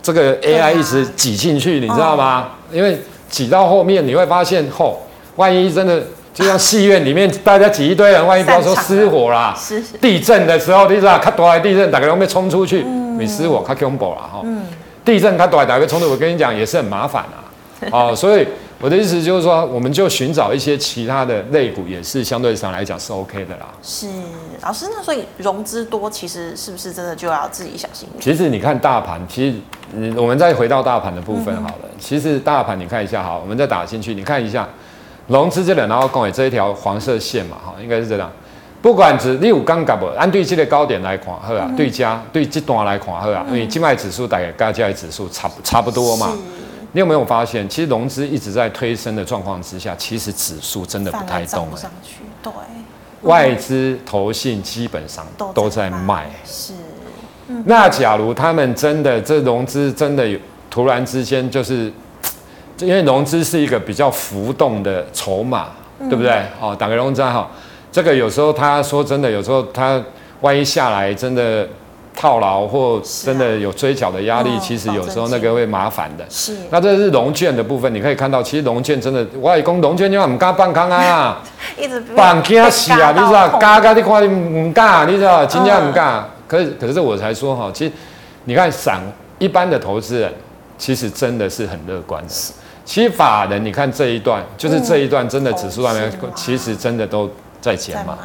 [0.02, 2.50] 这个 AI 一直挤进去，你知道吗？
[2.72, 5.00] 因为挤到后面你会发现，后
[5.36, 6.02] 万一真的。
[6.32, 9.56] 就像戏院里面，大家挤一堆人，万一不要说失火啦，
[10.00, 14.42] 地震的时候，你知道，卡多来地震，大家都被冲出去，没失火，卡恐怖了哈。
[15.04, 17.42] 地震卡多来，大家冲突，我跟你讲也是很麻烦啊。
[17.90, 18.46] 哦，所以
[18.78, 23.66] 我的意思就是说，我们就寻找一些其他的类股，也是相对上来讲是 OK 的啦。
[23.82, 24.06] 是
[24.62, 28.08] 老师，那所以融资多，其实是不是真的就要自己小心？
[28.20, 31.88] 其实你看大盘，其实我们再回到大盘的部分好了。
[31.98, 34.68] 其实大盘你看一下好，我们再打进去，你看一下。
[35.30, 38.28] 融资这里，然后讲的这一条黄色线嘛，哈，应该是这样。
[38.82, 46.36] 不管是你有感觉不，按对这个高点来看，好啊，对家对这段来看，好啊，因为境外指数大概加起来指数差差不多嘛。
[46.90, 51.78] 你有没有发现，其实融资一直在推升的状况之下，其实指数真的不太动了。
[52.42, 52.52] 对，
[53.22, 56.28] 外资投信基本上都在卖。
[56.44, 56.72] 是。
[57.64, 60.36] 那假如他们真的这融资真的有
[60.68, 61.92] 突然之间就是。
[62.80, 66.42] 因为融资是一个比较浮动的筹码，嗯、对不对？
[66.60, 67.48] 哦，打个融资哈，
[67.92, 70.02] 这个有时候他说真的，有时候他
[70.40, 71.68] 万一下来真的
[72.16, 76.24] 套牢或真的有追缴的压力，啊、其实有时候那个会麻烦的。
[76.28, 76.56] 是。
[76.70, 81.40] 那这是融券的部分，你可以看到，其实融券真的，我也讲融券，你话唔敢放空啊，
[81.78, 83.12] 一直放惊死啊！
[83.12, 86.24] 你知道，嘎嘎的看你唔敢，你知道，真正唔敢。
[86.48, 87.92] 可是，可是我才说哈，其实
[88.44, 89.00] 你看散
[89.38, 90.32] 一般的投资人，
[90.76, 92.34] 其实真的是很乐观的。
[92.90, 98.18] 其实法人，你看这一段，就是这一段真的指数上面，其实真的都在减嘛。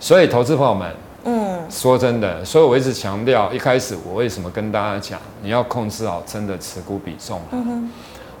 [0.00, 7.40] 所以投资朋友们，嗯，说真的，所以我一直强调，一开始我为什么跟大家讲，你要控制好真的持股比重。
[7.52, 7.90] 嗯哼。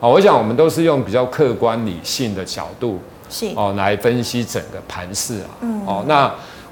[0.00, 2.98] 好，我想我们都是用比较客观理性的角度，
[3.30, 5.46] 是哦，来分析整个盘势啊。
[5.60, 5.86] 嗯。
[5.86, 6.28] 哦，那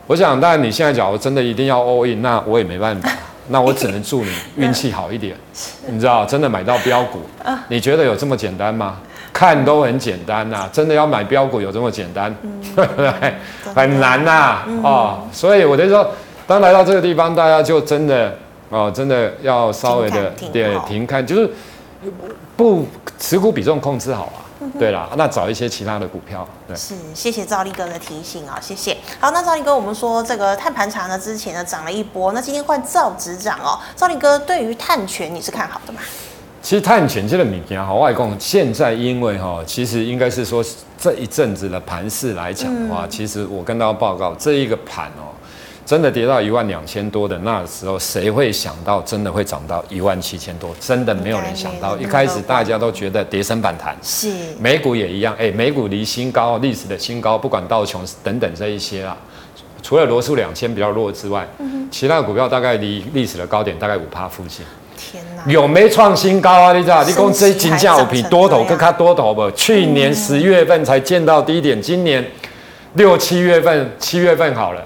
[0.09, 3.09] 我想，当然你现在讲我真的一定要 all in，那我也没办法，
[3.51, 5.37] 那我只能祝你 运气好一点。
[5.87, 7.21] 你知道，真的买到标股，
[7.69, 8.99] 你觉得有这么简单吗？
[9.33, 12.35] 看都很简单呐、啊，真的要买标股有这么简单？
[12.75, 13.35] 对不对？
[13.75, 16.11] 很难呐、哦，所以我就说，
[16.49, 18.37] 当来到这个地方，大家就真的
[18.71, 21.49] 哦，真的要稍微的对停看，就是
[22.57, 22.87] 不
[23.21, 24.50] 持股比重控制好啊。
[24.61, 26.47] 嗯、对啦，那找一些其他的股票。
[26.69, 28.97] 对，是谢谢赵立哥的提醒啊，谢谢。
[29.19, 36.01] 好，那赵立哥，我们说这个碳盘查呢，之前呢涨了一波，那今天换赵执涨哦，赵立哥对于碳权你是看好的吗？
[36.63, 40.63] 其实碳权这个物件哈，外公现在因为哈，其实应该是说
[40.99, 45.33] 这一阵子的盘势来讲的话，嗯、其实我跟大家报告，这一个盘哦，
[45.91, 50.71] 真的跌到一万两千多的那时候，谁会想到真的会涨到一万七千多？
[50.79, 51.97] 真的没有人想到。
[51.97, 59.17] 一开始大家都觉得跌升反弹，是美股也一样，哎，美股离新高历史的新高，不管道琼等等这一些啊，
[59.83, 64.65] 除了罗素两千比较弱之外，嗯、其他的股票大概离历史的高点大概五趴附近。
[65.49, 66.73] 有没创新高啊？
[66.73, 67.03] 你知道？
[67.03, 69.51] 你公这金价有比多头更加多头不？
[69.51, 72.25] 去年十月份才见到低点，今年
[72.95, 74.81] 六七月份，七月份好了，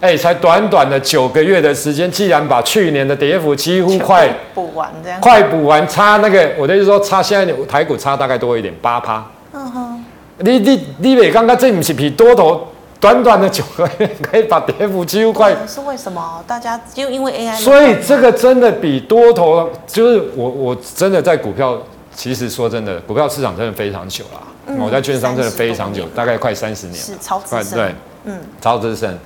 [0.00, 9.24] 哎、欸，才短短的九个月的时间，既然把去年的跌幅几乎快补完，这样快补完，差那个，我的意思说，差现在台股差大概多一点，八趴。
[9.52, 10.04] 嗯哼，
[10.38, 12.66] 你你你别刚刚这不是比多头？
[12.98, 16.42] 短短的九个月可以把跌幅几乎快，是为什么？
[16.46, 21.78] 大家就因为 AI，所以这个真的比多头，就是我我真的在股票，
[22.14, 24.42] 其实说真的，股票市场真的非常久了。
[24.68, 27.78] 嗯、我在券商真的非常久，大概快三十年，是超资深。
[27.78, 29.16] 对，嗯，超资深。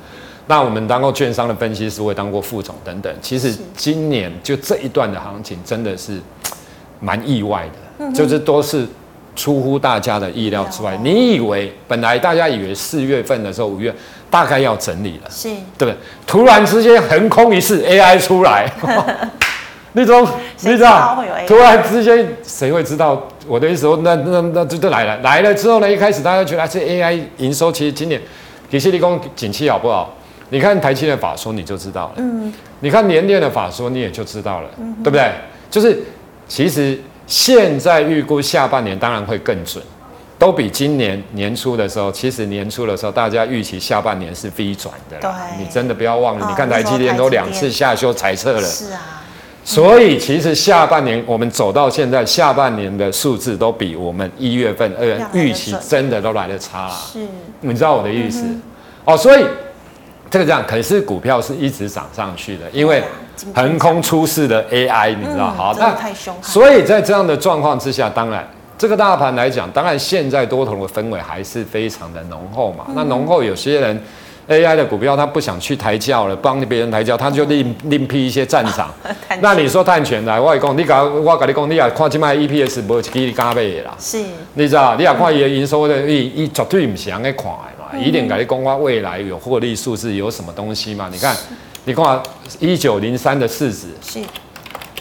[0.51, 3.15] 那我们当过券商的分析师，我也当过副总等等。
[3.23, 6.21] 其实今年就这一段的行情真的是
[6.99, 8.85] 蛮意外的，嗯、就是都是。
[9.37, 13.95] 出乎大家的意料之外，你以为本来大家以为四月份的时候，五月
[14.29, 15.97] 大概要整理了，是，对不对？
[16.27, 18.71] 突然之间横空一世，AI 出来，
[19.95, 20.29] 那种
[20.63, 23.27] 你知道，突然之间谁会知道？
[23.47, 28.21] 我的意思说，那那那就就来了，来了之后呢，一开始大家觉得这 AI 营收其实今年
[28.69, 30.13] 给矽利工景气好不好？
[30.51, 35.33] 你看台积电的法说你就知道了，嗯，你看联电的法说你也就知道了，嗯、对不对？
[35.71, 35.99] 就是
[36.47, 36.99] 其实。
[37.27, 39.81] 现在预估下半年当然会更准，
[40.37, 45.17] 都比今年年初的时候，其实年初的时候大家预期下半年是 V 转的。
[45.21, 48.63] 对，你真的不要忘了，你看台积电都两次下修裁测了。
[48.63, 49.23] 是啊。
[49.63, 56.91] 所以其实下半年我们走到现在，下半年的数字都比我们一月份二月预期真的都来得差。
[56.91, 57.21] 是。
[57.61, 58.45] 你知道我的意思？
[59.05, 59.45] 哦，所以。
[60.31, 63.03] 这个这样，可是股票是一直涨上去的，因为
[63.53, 65.51] 横空出世的 AI，你知道？
[65.51, 65.95] 好，那
[66.41, 72.87] 所以在这样的状况之下，当然这个大盘来讲，当然现在多头的氛围还是非常的浓厚嘛。
[72.95, 74.01] 那浓厚，有些人
[74.49, 78.89] AI 的股票他不想去抬轿了，帮别人抬轿，他就另另辟一些战场。
[79.43, 83.95] 那你说碳权来，我讲你搞，我跟你讲，你也看今卖 EPS 不是给你加倍的啦。
[83.99, 84.23] 是，
[84.55, 84.95] 你知道？
[84.97, 87.70] 你也看伊的营收的，伊伊绝对唔是安尼看的。
[87.99, 91.09] 一点改立公告未来有获利数字有什么东西吗？
[91.13, 91.37] 你看，
[91.85, 92.23] 你看
[92.59, 94.21] 一九零三的市值，是，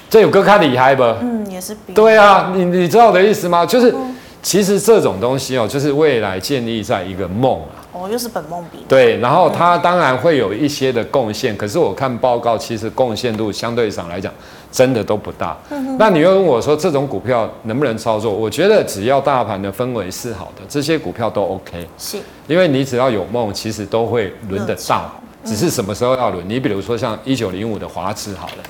[0.10, 1.04] 这有个卡厉害不？
[1.04, 1.94] 嗯，也是比。
[1.94, 3.66] 对啊，你你知道我的意思吗？
[3.66, 3.94] 就是
[4.42, 7.76] 其实这种东西哦，就是未来建立在一个梦啊。
[7.92, 8.80] 哦，又是本梦比。
[8.88, 14.32] 对，然后它当然会有一些的贡献，可是我看报告，其实贡献度相对上来讲，
[14.72, 15.58] 真的都不大。
[15.98, 18.32] 那你又问我说，这种股票能不能操作？
[18.32, 21.88] 我觉得只要大盘的氛围是好的，这些股票都 OK。
[21.98, 25.12] 是，因为你只要有梦，其实都会轮得到，
[25.44, 26.48] 只是什么时候要轮。
[26.48, 28.64] 你比如说像一九零五的华资，好了，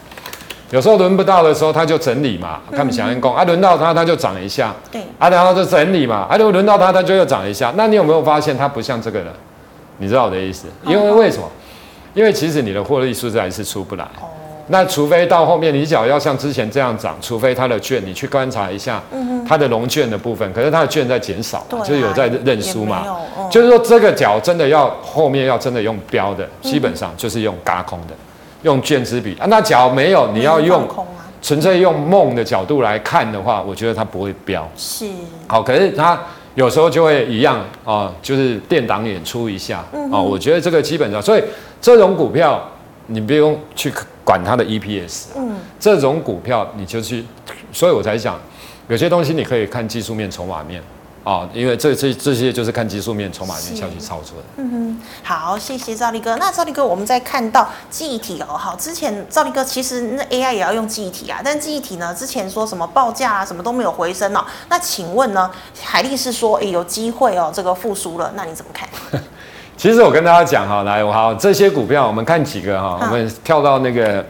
[0.71, 7.73] 有时候轮不到的时候，它就整理嘛，看不想人工啊，轮到它它就涨一下，对，啊，然后就整理嘛，啊，就轮到它它就又涨一下。
[7.75, 9.27] 那你有没有发现它不像这个人？
[9.97, 10.67] 你知道我的意思？
[10.85, 11.43] 因为为什么？
[12.13, 14.07] 因为其实你的获利数字还是出不来。
[14.71, 19.01] 那除非到后面你只要要像之前这样涨，除非它的券你去观察一下，
[19.47, 23.03] 它的融券的部分，可是它的券在减少，就是有在认输嘛。
[23.49, 28.13] 就是说这个脚真的要后面要真的用标的，基本上就是用嘎空的，
[28.61, 29.47] 用券之比啊。
[29.49, 30.87] 那脚没有，你要用
[31.41, 34.69] 纯粹用梦的角度来看的话，我觉得它不会标。
[34.77, 35.07] 是。
[35.47, 36.21] 好，可是它
[36.53, 40.21] 有时候就会一样啊，就是电档演出一下啊。
[40.21, 41.43] 我觉得这个基本上，所以
[41.81, 42.63] 这种股票。
[43.11, 43.91] 你不用去
[44.23, 47.25] 管它的 EPS，嗯，这种股票你就去，
[47.73, 48.39] 所以我才讲，
[48.87, 50.79] 有些东西你可以看技术面、筹码面，
[51.23, 54.43] 哦，因为这这这些就是看技术面、筹码面下去操作的。
[54.57, 56.35] 嗯哼，好，谢谢赵立哥。
[56.37, 64.45] 那赵立哥，我们在看到记忆体哦，好，之前赵立哥其实那 AI 也要用记忆体啊，但记忆体呢，之前说什么报价啊，什么都没有回升哦。
[64.69, 65.49] 那请问呢，
[65.81, 68.87] 海力士说，哎，有机会哦，这个复苏了，那你怎么看？
[69.79, 74.23] 其实我跟大家讲哈，来，我好这些股票，我们看几个哈，我们跳到那个。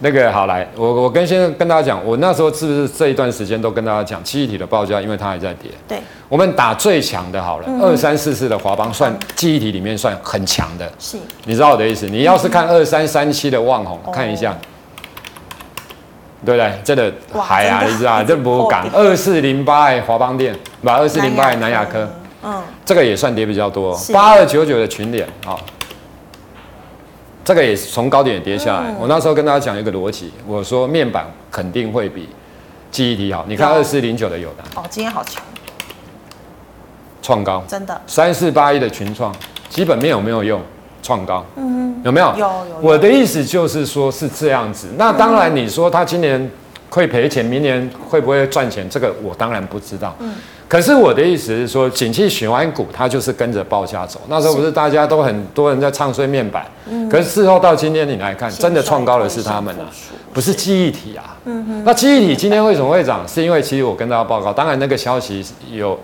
[0.00, 5.72] 那个好来，我我跟先跟大家讲，我那时候是不是这一段时间都跟大家讲，记忆体的报价，因为它还在跌。
[5.88, 5.98] 对。
[6.28, 10.88] 我们打最强的好了，二三四四的华邦算记忆体里面算很强的。
[11.00, 11.16] 是。
[11.46, 12.06] 你知道我的意思？
[12.06, 14.56] 你要是看二三三七的旺宏，看一下，
[16.46, 16.72] 对不对？
[16.84, 18.88] 真的海啊，你知道 这不敢。
[18.92, 22.08] 二四零八哎，华邦电，把二四零八南亚科，
[22.42, 23.98] 嗯，这个也算跌比较多。
[24.12, 25.56] 八二九九的群点啊。
[27.44, 28.90] 这个也是从高点跌下来。
[28.90, 32.28] 嗯、我那时候跟大家讲一个逻辑，我说面板肯定会比
[32.90, 33.42] 记忆体好。
[33.48, 35.42] 你看二四零九的友达，哦，今天好强，
[37.22, 37.98] 创高，真的。
[38.06, 39.34] 三四八一的群创，
[39.70, 40.60] 基本面有没有用？
[41.02, 42.26] 创高，嗯，有没有？
[42.36, 42.78] 有有。
[42.82, 44.88] 我的意思就是说，是这样子。
[44.98, 46.50] 那当然，你说他今年
[46.90, 48.86] 会赔钱，明年会不会赚钱？
[48.90, 50.14] 这个我当然不知道。
[50.18, 50.34] 嗯。
[50.68, 54.20] 可是我的意思是说，景气循环股它就是跟着报价走。
[54.28, 56.62] 那时候不是大家都很多人在唱衰面板，
[57.10, 59.88] 可是事后到今天你来看，真的创高的是他们啊，
[60.34, 61.34] 不是记忆体啊。
[61.84, 63.26] 那记忆体今天为什么会涨？
[63.26, 65.98] 是因为其实我跟大家报告，当然那个消息有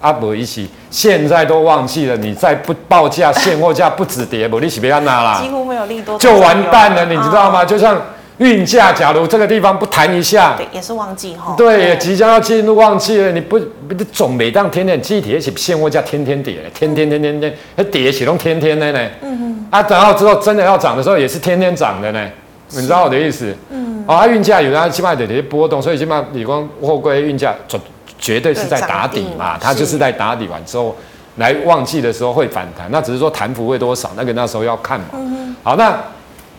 [0.00, 7.64] 阿伯一起，现在都忘记了，你再不报价，现货价不止跌，不利息别拿啦，几乎没有利多，就完蛋了，你知道吗？
[7.64, 7.96] 就像。
[8.38, 11.54] 运价，假如这个地方不弹一下，对，也是旺季哈。
[11.56, 13.56] 对，也即将要进入旺季了，你不
[13.88, 19.08] 不总每当天天集体一起现货价天天跌，天天天天天，那跌起都天天的呢。
[19.22, 19.66] 嗯哼。
[19.70, 22.28] 啊，等到之后真的要涨的时候，也是天天涨的呢。
[22.70, 23.54] 你知道我的意思？
[23.70, 24.04] 嗯。
[24.08, 27.78] 哦，啊，运价有它起码得有些波动，所以起码你光货柜运价绝
[28.18, 30.96] 绝对是在打底嘛，它就是在打底完之后
[31.36, 35.06] 来旺季的时候会反弹，那只是说弹幅会多少，那个那时候要看嘛。
[35.12, 35.56] 嗯哼。
[35.62, 35.96] 好，那。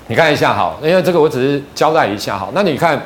[0.08, 2.52] 你看一下好，因为这个我只是交代一下好。
[2.54, 3.02] 那你看，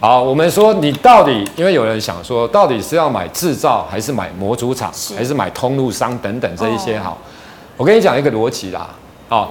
[0.00, 7.18] 好，我们说你到底，因为有人想说，到底是要买制造，还是买模组厂，是还是买通路商等等这一些好？
[7.76, 8.88] 我跟你讲一个逻辑啦，
[9.28, 9.46] 啊，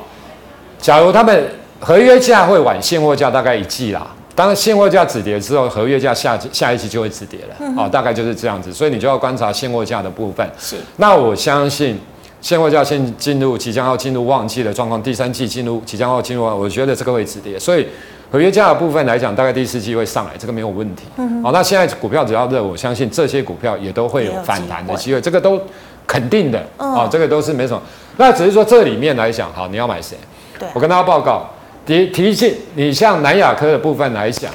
[0.79, 10.49] 假如他们合约价会晚现货价大概一季啦，当现货价止跌之后，合约价下下一期就会止跌了，嗯、哼哦，大概就是这样子，所以你就要观察现货价的部分。
[10.57, 11.99] 是，那我相信。
[12.41, 17.85] 现货价现进入即将要进入旺季的状况，第三季进入即将要进入，我觉得这个会止跌，所以
[18.31, 21.03] 合约价的部分来讲，大概第四季会上来，这个没有问题。
[21.15, 25.61] 好、嗯好哦，那现在股票只要热，我相信这些股票也都会有反弹的机会，这个都
[26.07, 26.57] 肯定的。
[26.77, 27.81] 啊、嗯哦，这个都是没什么。
[28.17, 30.17] 那只是说这里面来讲，好，你要买谁？
[30.57, 31.47] 对我跟大家报告，
[31.85, 34.51] 提提醒你像南亚科的部分来讲，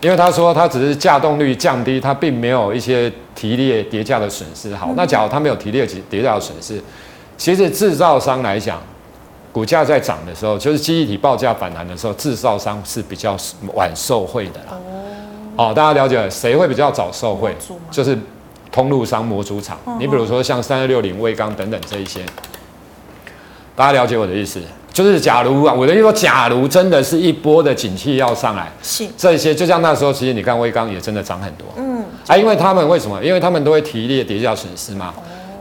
[0.00, 4.74] 因为他说他只是价动率降低，他并没有一些提列跌价的损失。
[4.74, 6.80] 好，那假如他没有提列跌价的损失。
[7.40, 8.78] 其实制造商来讲，
[9.50, 13.34] 股价在涨的时候，就是记忆体报价反弹的时候，制造商是比较
[13.72, 14.76] 晚受惠的啦。
[15.56, 17.56] 哦，大家了解谁会比较早受惠？
[17.90, 18.16] 就是
[18.70, 19.78] 通路商、模组厂。
[19.98, 22.20] 你比如说像三二六零、威刚等等这一些，
[23.74, 24.60] 大家了解我的意思？
[24.92, 31.66] 就是假如啊，我的意思说，假如真的是一波的景气要上来，是这些，就像那时候，其实你看威刚也真的涨很多。
[31.78, 33.24] 嗯，啊，因为他们为什么？
[33.24, 35.14] 因为他们都会提列跌价损失嘛。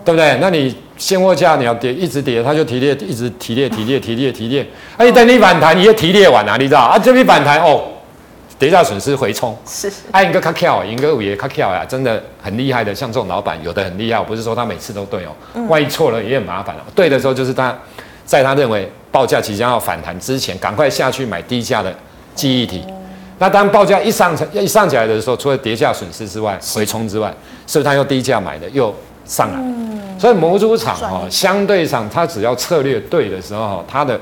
[0.09, 0.37] 对不对？
[0.41, 4.65] 那你现货价你要跌，一直跌，它就提列，一直提列，提列，提列，提列。
[4.97, 6.97] 哎、啊，等你反弹，你也提列完了，你知道啊？
[6.97, 7.83] 这边反弹哦，
[8.57, 9.55] 跌价损失回冲。
[9.67, 9.91] 是。
[10.09, 12.95] 哎，一个卡跳，一个五爷卡跳呀，真的很厉害的。
[12.95, 16.83] 像这种老板，有的很厉害，我不是说他每次都对哦，万一错了也很麻烦了。
[16.95, 17.77] 对的时候就是他，
[18.25, 21.93] 在他认为报价即将要反弹之前，赶快下去买低价的
[22.33, 22.83] 记忆体。
[23.37, 27.31] 那当报价一上一上起来的时候，除了跌价损失之外，回冲之外，
[27.67, 28.91] 是不是他又低价买的又？
[29.25, 29.59] 上来，
[30.19, 34.19] 所以模组厂哦，相对上它只要策略对的时候，它的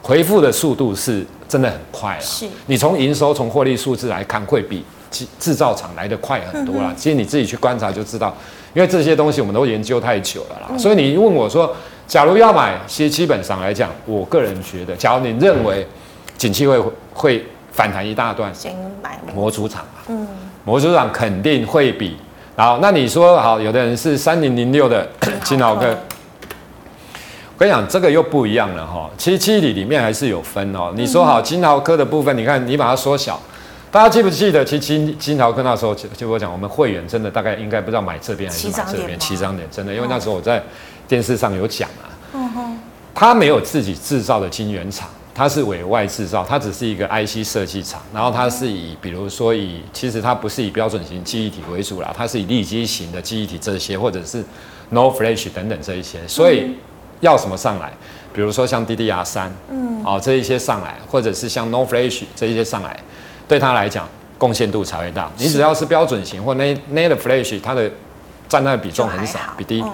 [0.00, 2.22] 回复的速度是真的很快了。
[2.22, 6.90] 是，你从营收、从获利数字来看，会比制制造厂来的快很多啦。
[6.96, 8.34] 其实你自己去观察就知道，
[8.72, 10.78] 因为这些东西我们都研究太久了啦。
[10.78, 11.70] 所以你问我说，
[12.06, 15.86] 假如要买，其实基本上来讲，我个人觉得，假如你认为
[16.38, 20.04] 景气会会反弹一大段，先买模组厂吧。
[20.08, 20.26] 嗯，
[20.64, 22.16] 模组厂肯定会比。
[22.56, 25.06] 好，那你说好，有的人是三零零六的
[25.44, 29.10] 金豪科，我跟你讲，这个又不一样了哈。
[29.18, 30.90] 其实记忆体里面还是有分哦。
[30.96, 33.38] 你说好金豪科的部分，你看你把它缩小，
[33.90, 34.64] 大家记不记得？
[34.64, 40.62] 其实金金豪科那时候就就我讲，我们会员真的大概应该不知道买这边还是买这边，七张点真的，因为那时候我在
[41.06, 42.08] 电视上有讲啊。
[42.32, 42.78] 嗯哼。
[43.14, 54.42] 他没有自己制造的晶圆厂，它是委外制造，它只是一个 IC 设计厂，然后它是以比如说以其实它不是以标准型记忆体为主啦，它是以立基型的记忆体这些，或者是
[54.90, 56.74] NOR Flash 等等这一些，所以
[57.20, 57.92] 要什么上来，
[58.32, 62.98] 比如说像 DDR 三，嗯，哦这一些上来，或者是像 NOR Flash 这一些上来，
[63.46, 64.08] 对它来讲
[64.38, 65.30] 贡献度才会大。
[65.36, 67.90] 你只要是标准型或 Native Flash，它的
[68.48, 69.84] 占那个比重很少，比低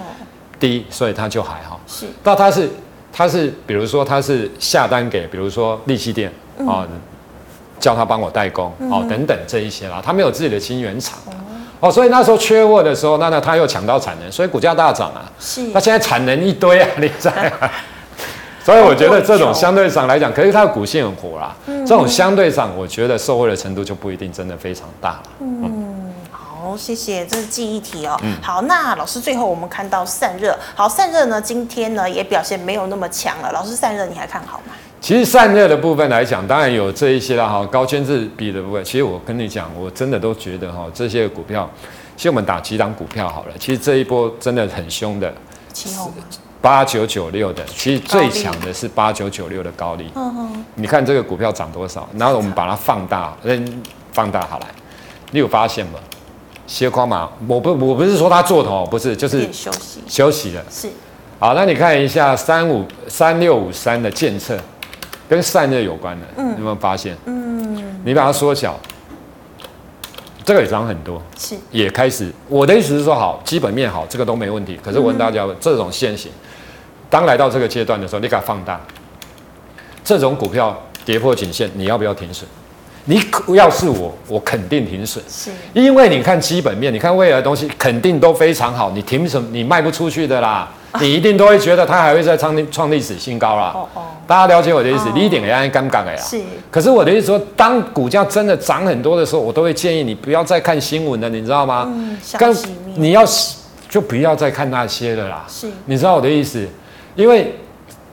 [0.57, 1.77] 低，所以它就还好。
[1.85, 2.69] 是，那它是。
[3.13, 6.31] 他是，比如说他是下单给，比如说力积电
[6.67, 6.85] 啊，
[7.79, 11.19] 叫他帮我代工哦，等等这一些啦，他没有自己的晶圆厂
[11.79, 15.29] 哦，所以那时候缺货的时候，那那他又抢到产能，所以股价大涨啊。
[15.39, 17.71] 是，那现在产能一堆啊， 你在啊。
[18.63, 21.53] 所以我觉得这种相对上来讲，可是它的股性很火啦，
[21.85, 25.21] 这种相对上，我觉得受惠的程度就不一定真的非常大。
[25.41, 25.82] 嗯。
[26.73, 28.19] 好，谢谢，这是记忆题哦。
[28.23, 33.51] 嗯，好，那老师最后我们看到散热，好，散热呢今天呢也表现没有那么强了。
[33.51, 34.73] 老师散热你还看好吗？
[34.99, 38.83] 其实散热的部分来讲，当然有这一些啦哈，高圈子比的部分。
[38.83, 41.69] 其实我跟你讲，我真的都觉得哈，这些股票，
[42.17, 43.51] 其实我们打几档股票好了。
[43.59, 45.31] 其实这一波真的很凶的，
[46.59, 50.11] 八九九六的，其实最强的是八九九六的高利。
[50.15, 52.09] 嗯哼，你看这个股票涨多少？
[52.17, 54.65] 然后我们把它放大，嗯，放大好来，
[55.29, 55.99] 你有发现吗？
[56.65, 60.63] 斜框嘛，我不我不是说他做头，不是，就是休息休息了。
[60.71, 60.89] 是，
[61.39, 64.57] 好，那你看一下三五三六五三的建测，
[65.27, 67.17] 跟散热有关的，嗯，有没有发现？
[67.25, 68.79] 嗯，你把它缩小，
[70.45, 72.31] 这个也涨很多，是，也开始。
[72.47, 74.79] 我的意思是说，好，基本面好，这个都没问题。
[74.81, 76.31] 可是我问大家，嗯、这种线型，
[77.09, 78.79] 当来到这个阶段的时候，你给它放大，
[80.03, 82.49] 这种股票跌破颈线，你要不要停损？
[83.05, 83.21] 你
[83.53, 93.73] 要是我，我肯定停损，是，因为你看基本面，你看未来的东西肯定都非常好，你停损你卖不出去的啦， 你一定都会觉得它还会再创历创历史新高啦。
[93.75, 96.17] 哦哦，大家了解我的意思，你一点也爱尴尬的呀。
[96.17, 96.41] 是，
[96.71, 101.83] 可是我的意思说，当股价真的涨很多的时候，我都会建议你不要再看新闻了，你知道吗？
[101.93, 102.55] 嗯，跟
[102.95, 103.25] 你要
[103.89, 105.43] 就不要再看那些了啦。
[105.49, 106.65] 是，你知道我的意思，
[107.15, 107.53] 因为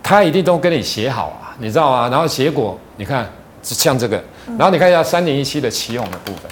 [0.02, 2.08] 他一定都跟你写好啊，你知道吗？
[2.08, 3.30] 然后结果你看。
[3.62, 4.18] 像这个，
[4.58, 6.50] 然后你看一下三零一七的奇鋐的部分，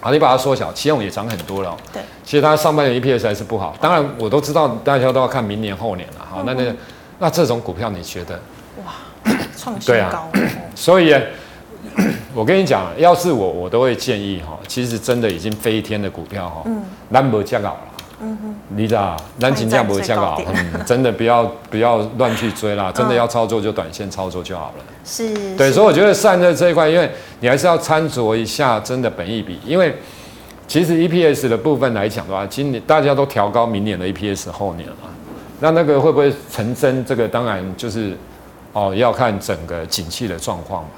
[0.00, 1.76] 好，你把它缩小，奇鋐也涨很多了喔。
[1.92, 6.26] 对，其实它上半年 EPS 还是不好，当然我都知道，大家都要看明年后年了。
[6.28, 6.74] 好，那那个，
[7.18, 8.40] 那这种股票你觉得？
[8.84, 8.92] 哇，
[9.56, 9.94] 创新高。
[9.94, 10.28] 对啊，
[10.74, 11.14] 所以
[12.34, 17.76] 我跟你讲，要是我，我都会建议哈，其实真的已经飞天的股票哈，嗯，难不降了。
[18.20, 24.84] 嗯哼，你知道，咱金价不会降高，嗯， 真的不要不要乱去追啦，真的要操作就短线操作就好了。
[25.04, 27.10] 是，对，所以我觉得散热这一块，因为
[27.40, 29.94] 你还是要参酌一下真的本益比，因为
[30.66, 34.96] 其实 EPS 的部分来讲的话，今年大家都调高明年的 EPS 后年了，
[35.60, 37.04] 那那个会不会成真？
[37.04, 38.16] 这个当然就是
[38.72, 40.90] 哦，要看整个景气的状况嘛。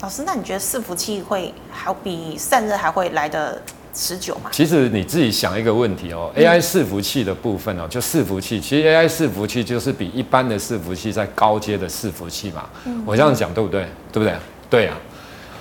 [0.00, 3.60] 老师，那你觉得伺服器会好比散热还会来得？
[3.96, 4.50] 持久嘛？
[4.52, 12.66] 其实你自己想一个问题哦，AI 伺服器的部分哦，就伺服器，其实 AI 伺服器就是比一般的伺服器在高阶的伺服器嘛。
[13.06, 13.86] 我这样讲对不对？
[14.12, 14.34] 对不对？
[14.68, 14.94] 对啊。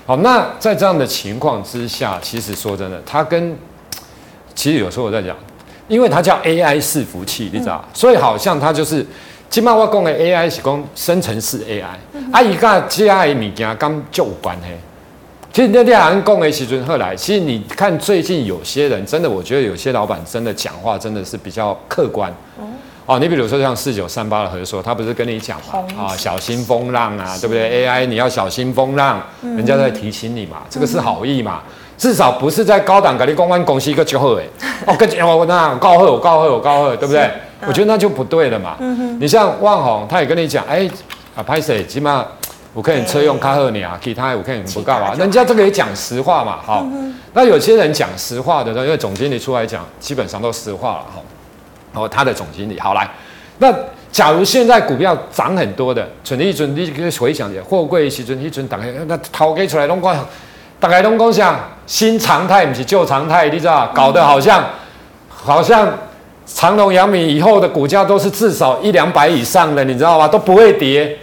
[0.05, 3.57] 好，那在这样的情况之下，其实说真的，它跟
[4.53, 5.35] 其实有时候我在讲，
[5.87, 9.05] 因为它叫 AI 伺服器，你知道，所以好像它就是
[9.49, 11.85] 今麦我讲的 AI 是讲生成式 AI，
[12.31, 14.67] 啊，伊甲这样的物件跟就有关系。
[15.55, 22.29] 其实那天好像讲的时阵后来，其实你看最近有些人真的，我觉得有些老板真的讲话真的是比较客观。
[23.05, 26.07] 哦，你比如说像四九三八的和硕，他不是跟你讲嘛？
[26.07, 31.61] 啊，小心风浪啊，对不对？AI 你要小心风浪，人家在提醒你嘛，这个是好意嘛，
[31.97, 34.43] 至少不是在高档给你公关公司一个就好哎。
[34.85, 37.31] 哦，跟我那告贺我告贺我告贺，对不对？
[37.65, 38.75] 我觉得那就不对了嘛。
[39.21, 40.85] 你像旺宏，他也跟你讲，哎，
[41.33, 42.25] 啊，拍谢起码。
[42.75, 51.21] 我看你车用卡赫尼啊，其他我看你不干嘛，人家这个也讲实话嘛，好，嗯、那有些人讲实话的，因为总经理出来讲，基本上都实话了，哈，
[51.93, 53.09] 哦，他的总经理，好来，
[53.59, 53.73] 那
[54.11, 60.27] 假如现在股票涨很多的，存一存，你回想一下，货柜时阵，一阵大概那掏给出来拢讲，
[60.77, 61.57] 大概拢讲像
[61.87, 64.67] 新常态不是旧常态，你知道，搞得好像、嗯、
[65.29, 65.97] 好像
[66.45, 70.27] 长隆、阳明以后的股价都是至少一两百以上的，你知道吗？
[70.27, 71.17] 都不会跌。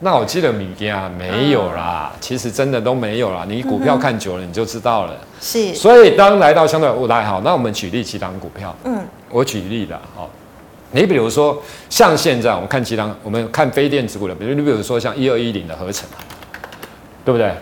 [0.00, 3.44] 是那我记得米家没有啦，其实真的都没有啦。
[3.46, 5.14] 你股票看久了你就知道了。
[5.40, 5.74] 是。
[5.74, 8.74] 所以当来到相对，我来好，那我们举例几档股票。
[8.84, 8.98] 嗯。
[9.28, 10.26] 我举例的哦，
[10.92, 16.08] 你比如说像现在我们看几档，我们看非电子股的，比如你比如说像一二一零的合成，
[17.24, 17.52] 对不对？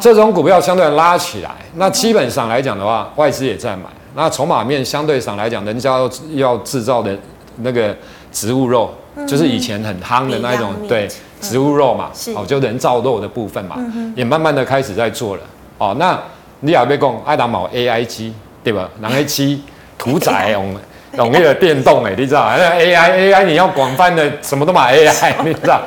[0.00, 3.84] 这种股票相对拉起来，那基本上来讲的话，外资也在买。
[4.16, 7.16] 那筹码面相对上来讲，人家要要制造的
[7.58, 7.96] 那个
[8.32, 8.92] 植物肉，
[9.26, 11.08] 就是以前很夯的那一种，对。
[11.48, 15.42] 植物肉嘛，是哦，就人造肉的部分嘛，嗯也慢慢的开始在做了。
[15.78, 16.18] 哦，那
[16.60, 18.88] 你也别讲爱达毛 AI 机，对吧？
[19.00, 19.62] 人个机
[19.98, 20.74] 屠宰用
[21.16, 22.50] 用那个电动诶， 你知道？
[22.56, 25.80] 那 AI AI 你要广泛的什么都买 AI， 你知道？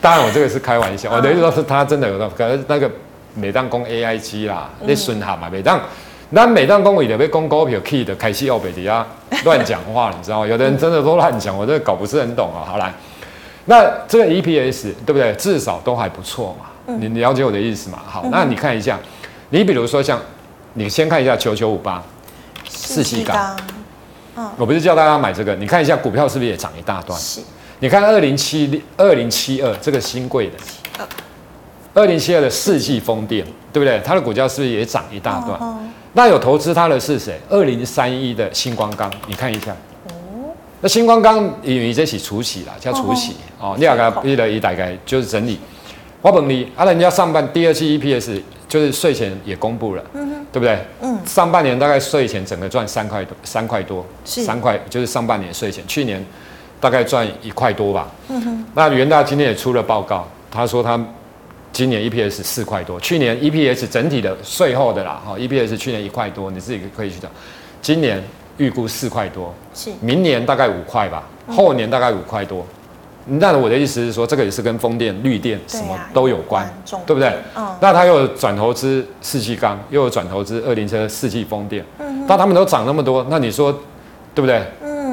[0.00, 2.90] 当然我这个是开玩笑，我的意思说是他真的有那，可是那个
[3.34, 5.80] 每当讲 AI 机啦，你顺下嘛，每当。
[6.30, 9.06] 那每当公会的被公股票 key 的开始要被底下
[9.44, 10.46] 乱讲话，你知道吗？
[10.46, 12.66] 有的人真的都乱讲，我这个搞不是很懂啊。
[12.66, 12.92] 好来，
[13.66, 15.32] 那这个 EPS 对不对？
[15.34, 16.96] 至少都还不错嘛。
[16.98, 17.98] 你了解我的意思嘛？
[18.06, 18.98] 好，那你看一下，
[19.48, 20.20] 你比如说像
[20.74, 22.02] 你先看一下九九五八
[22.68, 23.56] 世纪钢，
[24.58, 27.18] 我不是叫大家买这个，你看一下股票是不是也涨一大段？
[27.18, 27.40] 是。
[27.80, 31.06] 你看二零七二零七二这个新贵的，
[31.94, 34.00] 二零七二的世纪风电，对不对？
[34.04, 35.58] 它的股价是不是也涨一大段？
[36.12, 37.40] 那有投资它的是谁？
[37.48, 39.74] 二零三一的星光钢，你看一下。
[40.84, 40.86] 哦。
[40.86, 43.74] 那星光刚因为这是除息啦，叫除息哦。
[43.78, 45.58] 你大概一了一大概就是整理。
[46.20, 50.78] 我问你，啊，人家上半第二期 EPS 就是税前也公布了，嗯，对不对？
[51.00, 51.18] 嗯。
[51.26, 56.24] 上半年大概税前整个赚三块多，三块多，三块就是上半年税前，去年
[56.80, 58.10] 大概赚一块多吧。
[58.28, 58.66] 嗯哼。
[58.74, 61.02] 那元大今天也出了报告，他说他。
[61.72, 67.28] 今年 EPS 四块多，去年 EPS 整体的税后的啦，哈，EPS 去年一块多，你自己可以去找。
[67.82, 68.22] 今年
[68.56, 72.64] 预估四块多，是，明年大概五块吧，后年大概五块多。
[73.26, 76.68] 那我的意思是说，这个也是跟风电、绿电什么都有关，
[77.06, 77.34] 对不对？
[77.56, 77.66] 嗯。
[77.80, 83.72] 那他又有转投资四季钢，又有转投资二零车四季风电，嗯，那他们都涨那么多，那你说
[84.34, 84.62] 对不对？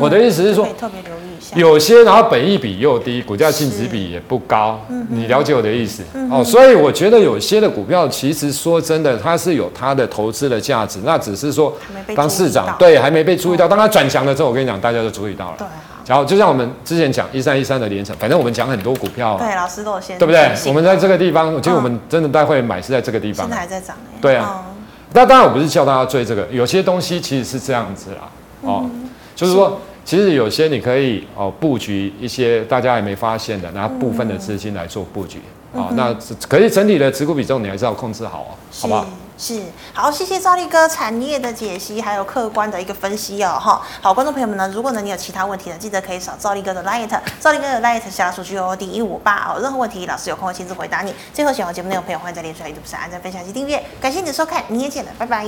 [0.02, 0.04] 嗯。
[0.04, 1.22] 我的意思是说，特别留意。
[1.56, 6.42] 有些，然后本益比又低，股价净值比也不高，嗯、你了解我的意思、嗯、哦。
[6.42, 11.76] 所以我觉得有些的股票，其实说真的，它是有它的投资的价值，那只是说
[12.16, 15.56] 当市长对还没被注意到，当它转强了之后，我跟你讲，大家就注意到了。
[15.58, 15.68] 对，
[16.08, 20.54] 然后就像我们之前讲一三一三的联成，反正我们讲很多股票，对，老师都有先对不对？
[20.68, 24.64] 我们在这个地方，其实我们真的待会买是在这个地方，现在还在涨对啊，
[25.12, 28.30] 那当然我不是叫大家追这个，有些东西其实是这样子啦，
[28.62, 28.90] 哦，
[29.36, 29.78] 就是说。
[30.04, 35.40] 其实有些你可以哦布局一些大家还没发现的，拿部分的资金来做布局
[35.76, 35.90] 啊。
[35.94, 36.14] 那
[36.50, 39.06] 可是整体的持股比重你还是要控制好哦，好不好？
[39.38, 39.60] 是，
[39.92, 43.82] 好，谢谢赵力哥产业的解析，还有客观的一个分析哦，哈。
[44.00, 51.12] 好，观众朋友们呢，如果呢你有其他问题呢，记得可以扫赵力哥的 Light，赵力哥的 Light 下数据哦，D 一五八哦，任何问题老师有空会亲自回答你。
[51.34, 53.82] 最后喜欢节目内容朋友，欢迎在脸书、YouTube 上按赞、分享及订阅。
[54.00, 55.48] 感谢你的收看，明天见了，拜拜。